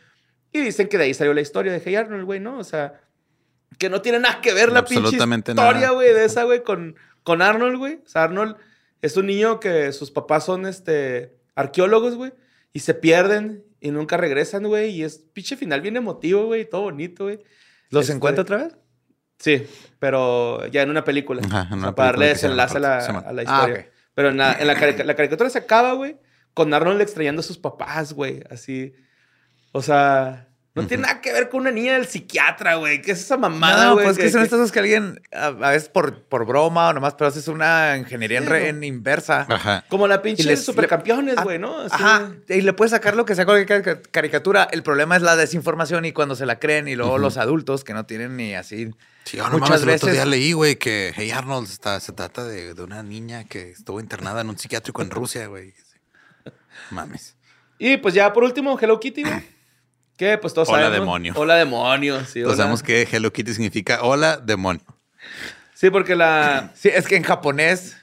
[0.54, 2.58] Y dicen que de ahí salió la historia de Hey Arnold, güey, ¿no?
[2.58, 3.02] O sea,
[3.78, 5.18] que no tiene nada que ver la pinche
[5.66, 7.96] historia, güey, de esa, güey, con, con Arnold, güey.
[8.06, 8.56] O sea, Arnold
[9.02, 12.34] es un niño que sus papás son, este, arqueólogos, güey,
[12.74, 14.90] y se pierden y nunca regresan, güey.
[14.92, 17.40] Y es pinche final bien emotivo, güey, y todo bonito, güey.
[17.90, 18.78] ¿Los Este, encuentra otra vez?
[19.38, 19.68] Sí,
[20.00, 21.42] pero ya en una película.
[21.46, 22.34] Ajá, en O sea, una para darle película
[22.66, 23.92] desenlace a la, a la llama- Ah, historia.
[24.14, 26.18] Pero en la, en la carica- la caricatura se acaba, güey,
[26.54, 28.42] con Arnold extrañando a sus papás, güey.
[28.50, 28.94] Así.
[29.74, 33.02] O sea, no tiene nada que ver con una niña del psiquiatra, güey.
[33.02, 34.06] ¿Qué es esa mamada, no, güey?
[34.06, 37.14] pues que, son estas cosas que alguien, a, a veces por, por broma o nomás,
[37.14, 38.66] pero haces una ingeniería en, re- ¿no?
[38.78, 39.46] en inversa.
[39.50, 39.86] Ajá.
[39.88, 41.80] Como la pinche les- supercampeones, Ah, güey, ¿no?
[41.80, 44.68] Así- Ajá, y le puedes sacar lo que sea cualquier carica- caricatura.
[44.72, 47.94] El problema es la desinformación y cuando se la creen y luego los adultos que
[47.94, 48.92] no tienen ni así.
[49.24, 52.12] Sí, oh, no Muchas mames, el otro día leí, güey, que Hey Arnold está, se
[52.12, 55.74] trata de, de una niña que estuvo internada en un psiquiátrico en Rusia, güey.
[56.92, 57.36] Mames.
[57.78, 59.34] Y pues ya por último, Hello Kitty, güey.
[60.18, 61.00] Que pues todos Hola, sabemos.
[61.06, 61.34] demonio.
[61.36, 62.42] Hola demonio, sí.
[62.42, 62.58] Todos hola.
[62.64, 64.82] sabemos que Hello Kitty significa hola, demonio.
[65.74, 66.72] Sí, porque la.
[66.76, 67.98] Sí, es que en japonés,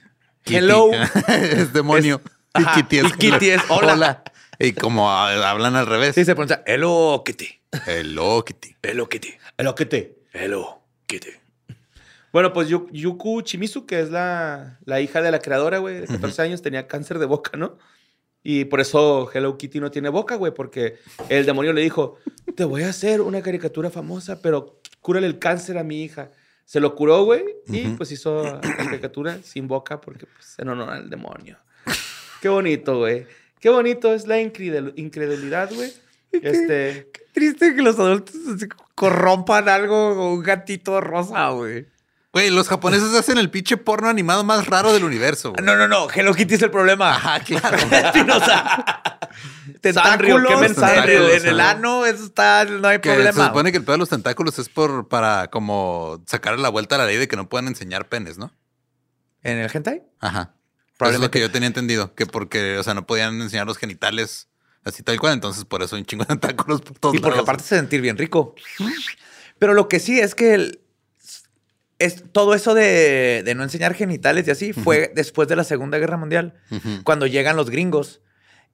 [0.44, 0.56] Kitty.
[0.58, 0.90] hello.
[1.28, 2.20] es demonio.
[2.54, 4.22] Es- y Kitty es, y Kitty es hola.
[4.58, 6.14] Y como hablan al revés.
[6.14, 7.48] Sí, se pronuncia hello kitty.
[7.86, 8.76] Hello Kitty.
[8.82, 9.34] Hello kitty.
[9.56, 10.08] Hello Kitty.
[10.34, 11.30] Hello kitty.
[12.32, 16.06] Bueno, pues Yu- Yuku Chimizu, que es la, la hija de la creadora, güey, de
[16.06, 17.78] 14 años, tenía cáncer de boca, ¿no?
[18.42, 20.96] Y por eso Hello Kitty no tiene boca, güey, porque
[21.28, 22.18] el demonio le dijo,
[22.56, 26.30] te voy a hacer una caricatura famosa, pero cúrale el cáncer a mi hija.
[26.64, 30.90] Se lo curó, güey, y pues hizo la caricatura sin boca porque, pues, en honor
[30.90, 31.58] al demonio.
[32.40, 33.26] Qué bonito, güey.
[33.60, 35.92] Qué bonito es la incredul- incredulidad, güey.
[36.32, 37.10] Este...
[37.32, 38.34] Triste que los adultos
[38.94, 41.86] corrompan algo con un gatito rosa, güey.
[42.32, 45.52] Güey, los japoneses hacen el pinche porno animado más raro del universo.
[45.52, 45.64] güey.
[45.64, 46.08] No, no, no.
[46.10, 47.10] Hello Kitty es el problema.
[47.14, 47.76] Ajá, claro.
[47.90, 49.18] Espinosa.
[49.80, 53.46] Tentáculos qué en mensaje, el, en el ano, eso está, no hay Que se problema.
[53.48, 56.98] supone que el pedo de los tentáculos es por para como sacar la vuelta a
[56.98, 58.52] la ley de que no puedan enseñar penes, ¿no?
[59.42, 60.02] ¿En el hentai?
[60.20, 60.54] Ajá.
[61.00, 63.76] Eso es lo que yo tenía entendido, que porque, o sea, no podían enseñar los
[63.76, 64.48] genitales
[64.84, 67.36] así tal cual, entonces por eso hay un chingo de tentáculos por todos Y porque
[67.36, 67.48] lados.
[67.48, 68.54] aparte se sentir bien rico.
[69.58, 70.80] Pero lo que sí es que el-
[72.04, 75.98] es, todo eso de, de no enseñar genitales y así fue después de la Segunda
[75.98, 76.54] Guerra Mundial,
[77.04, 78.20] cuando llegan los gringos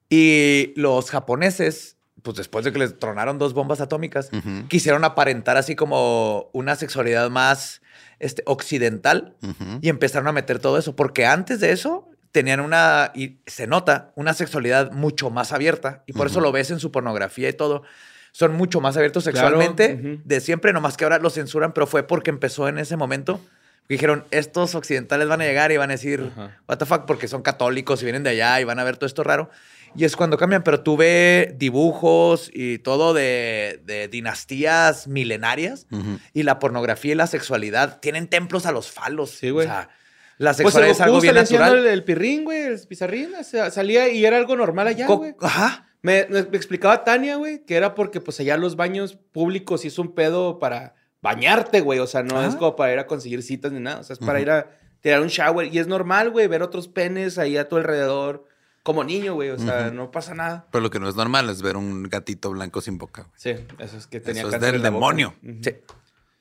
[0.09, 4.29] y los japoneses, pues después de que les tronaron dos bombas atómicas,
[4.67, 7.81] quisieron aparentar así como una sexualidad más
[8.19, 9.35] este, occidental
[9.81, 14.11] y empezaron a meter todo eso, porque antes de eso tenían una, y se nota,
[14.15, 17.83] una sexualidad mucho más abierta, y por eso lo ves en su pornografía y todo.
[18.31, 22.03] Son mucho más abiertos Claro, sexualmente de siempre, nomás que ahora lo censuran, pero fue
[22.03, 23.41] porque empezó en ese momento.
[23.87, 26.57] Dijeron, estos occidentales van a llegar y van a decir, Ajá.
[26.67, 29.07] what the fuck, porque son católicos y vienen de allá y van a ver todo
[29.07, 29.49] esto raro.
[29.95, 35.87] Y es cuando cambian, pero tú ves dibujos y todo de, de dinastías milenarias
[36.35, 39.31] y la pornografía y la sexualidad tienen templos a los falos.
[39.31, 39.65] Sí, güey.
[39.65, 39.89] O sea,
[40.37, 41.77] la Pues sexualidad el es algo bien natural.
[41.79, 45.33] el, el pirrín, güey, el pizarrín, o sea, salía y era algo normal allá, güey.
[45.41, 45.88] Ajá.
[46.01, 49.99] Me, me explicaba Tania, güey, que era porque pues allá los baños públicos sí es
[49.99, 51.99] un pedo para bañarte, güey.
[51.99, 53.99] O sea, no es como para ir a conseguir citas ni nada.
[53.99, 54.71] O sea, es para ir a
[55.01, 55.73] tirar un shower.
[55.73, 58.45] Y es normal, güey, ver otros penes ahí a tu alrededor
[58.83, 59.49] como niño, güey.
[59.49, 60.67] O sea, no pasa nada.
[60.71, 63.23] Pero lo que no es normal es ver un gatito blanco sin boca.
[63.23, 63.33] güey.
[63.35, 65.35] Sí, eso es que tenía Eso es del demonio.
[65.61, 65.75] Sí.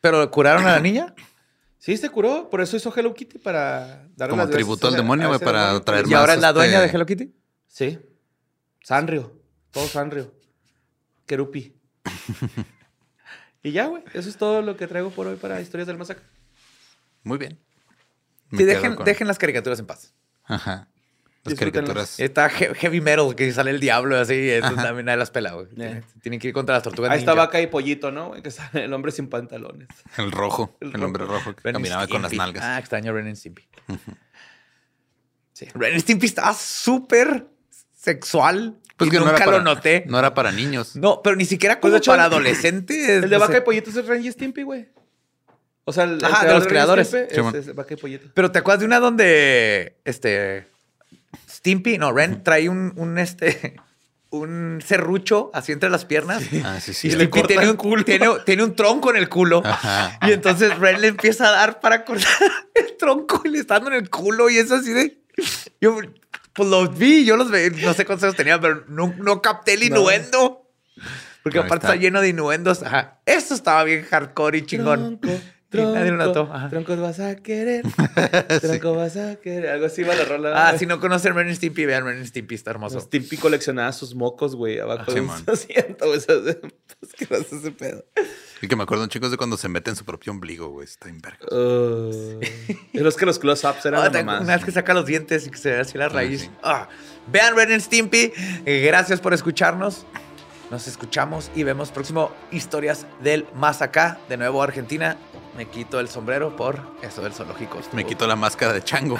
[0.01, 1.15] ¿Pero curaron a la niña?
[1.79, 2.49] Sí, se curó.
[2.49, 5.83] Por eso hizo Hello Kitty para darle Como las tributo al demonio, güey, para demonio.
[5.83, 7.35] traer ¿Y más, ahora es la este- dueña de Hello Kitty?
[7.67, 7.99] Sí.
[8.83, 9.37] Sanrio.
[9.79, 10.35] Todo Sanrio.
[11.27, 11.73] Kerupi.
[13.63, 14.03] y ya, güey.
[14.15, 16.25] Eso es todo lo que traigo por hoy para Historias del Masacre.
[17.23, 17.59] Muy bien.
[18.51, 20.15] Sí, dejen, con- dejen las caricaturas en paz.
[20.45, 20.89] Ajá.
[21.45, 22.19] Las caricaturas.
[22.19, 25.67] Está he- heavy metal, que sale el diablo así, eso también nadie las pela, güey.
[26.23, 27.45] Tienen, que ir contra las tortugas Ahí está ninja.
[27.47, 28.33] Vaca y Pollito, ¿no?
[28.43, 29.89] Que sale el hombre sin pantalones.
[30.17, 30.77] El rojo.
[30.81, 32.65] El El, hombre rojo que Ren caminaba con las nalgas.
[32.65, 33.67] Ah, extraño Ren y Stimpy.
[35.53, 35.67] Sí.
[35.75, 37.47] Ren Stimpy estaba súper
[37.95, 38.79] sexual.
[38.99, 40.05] Pues que nunca para, lo noté.
[40.07, 40.95] No era para niños.
[40.97, 43.09] No, pero ni siquiera Pues, como de hecho, para adolescentes.
[43.09, 43.59] El de no Vaca sé.
[43.59, 44.89] y Pollito es el Ren y Stimpy, güey.
[45.85, 47.09] O sea, el, el Ajá, de los creadores.
[47.09, 48.29] Stimpy Sí, es- es Vaca y Pollito.
[48.35, 50.67] Pero te acuerdas de una donde este
[51.49, 53.77] Stimpy, no, Ren trae un, un este
[54.31, 56.43] un serrucho así entre las piernas.
[56.65, 57.09] Ah, sí, sí.
[57.09, 58.05] Y Stimpy tiene un, culo.
[58.05, 59.63] tiene, tiene un tronco en el culo.
[59.65, 60.19] Ajá.
[60.29, 62.29] Y entonces Ren le empieza a dar para cortar
[62.75, 65.19] el tronco y le está dando en el culo y es así de...
[65.81, 65.97] Yo,
[66.59, 69.75] Pues los vi, yo los vi, no sé cuántos años tenía, pero no, no capté
[69.75, 70.69] el innuendo.
[71.45, 71.95] Porque aparte está.
[71.95, 72.83] está lleno de innuendos.
[72.83, 73.21] Ajá.
[73.27, 75.21] Esto estaba bien hardcore y chingón.
[75.73, 76.51] Nadie lo notó.
[76.71, 77.85] Troncos vas a querer.
[78.61, 79.71] Tronco vas a querer.
[79.71, 80.69] Algo así va la rola.
[80.69, 83.01] Ah, si no conocen Ren Stimpy, vean Ren Stimpy, está hermoso.
[83.01, 85.45] Stimpy coleccionaba sus mocos, güey, abajo Ah, de Simón.
[85.45, 86.07] su asiento.
[86.07, 86.19] güey.
[86.19, 86.57] Eso es
[87.07, 88.05] asqueroso ese pedo.
[88.61, 90.85] Y que me acuerdo, chicos, de cuando se mete en su propio ombligo, güey.
[90.87, 91.39] Está en verga.
[91.53, 92.41] Uh,
[92.93, 94.41] es los que los close-ups eran Ah, la te- mamá.
[94.41, 96.41] una vez que saca los dientes y que se ve así la raíz.
[96.43, 96.51] sí.
[96.63, 96.89] Ah,
[97.31, 98.33] vean Ren and Stimpy.
[98.65, 100.07] Eh, gracias por escucharnos.
[100.71, 104.19] Nos escuchamos y vemos próximo historias del más acá.
[104.29, 105.17] De nuevo Argentina.
[105.59, 107.81] Me quito el sombrero por eso del zoológico.
[107.93, 109.19] Me quito la máscara de chango.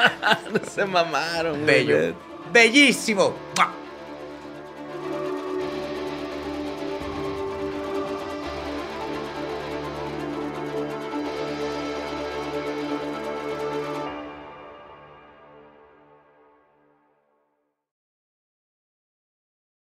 [0.72, 1.66] Se mamaron.
[1.66, 2.14] Bello.
[2.52, 3.34] Bellísimo.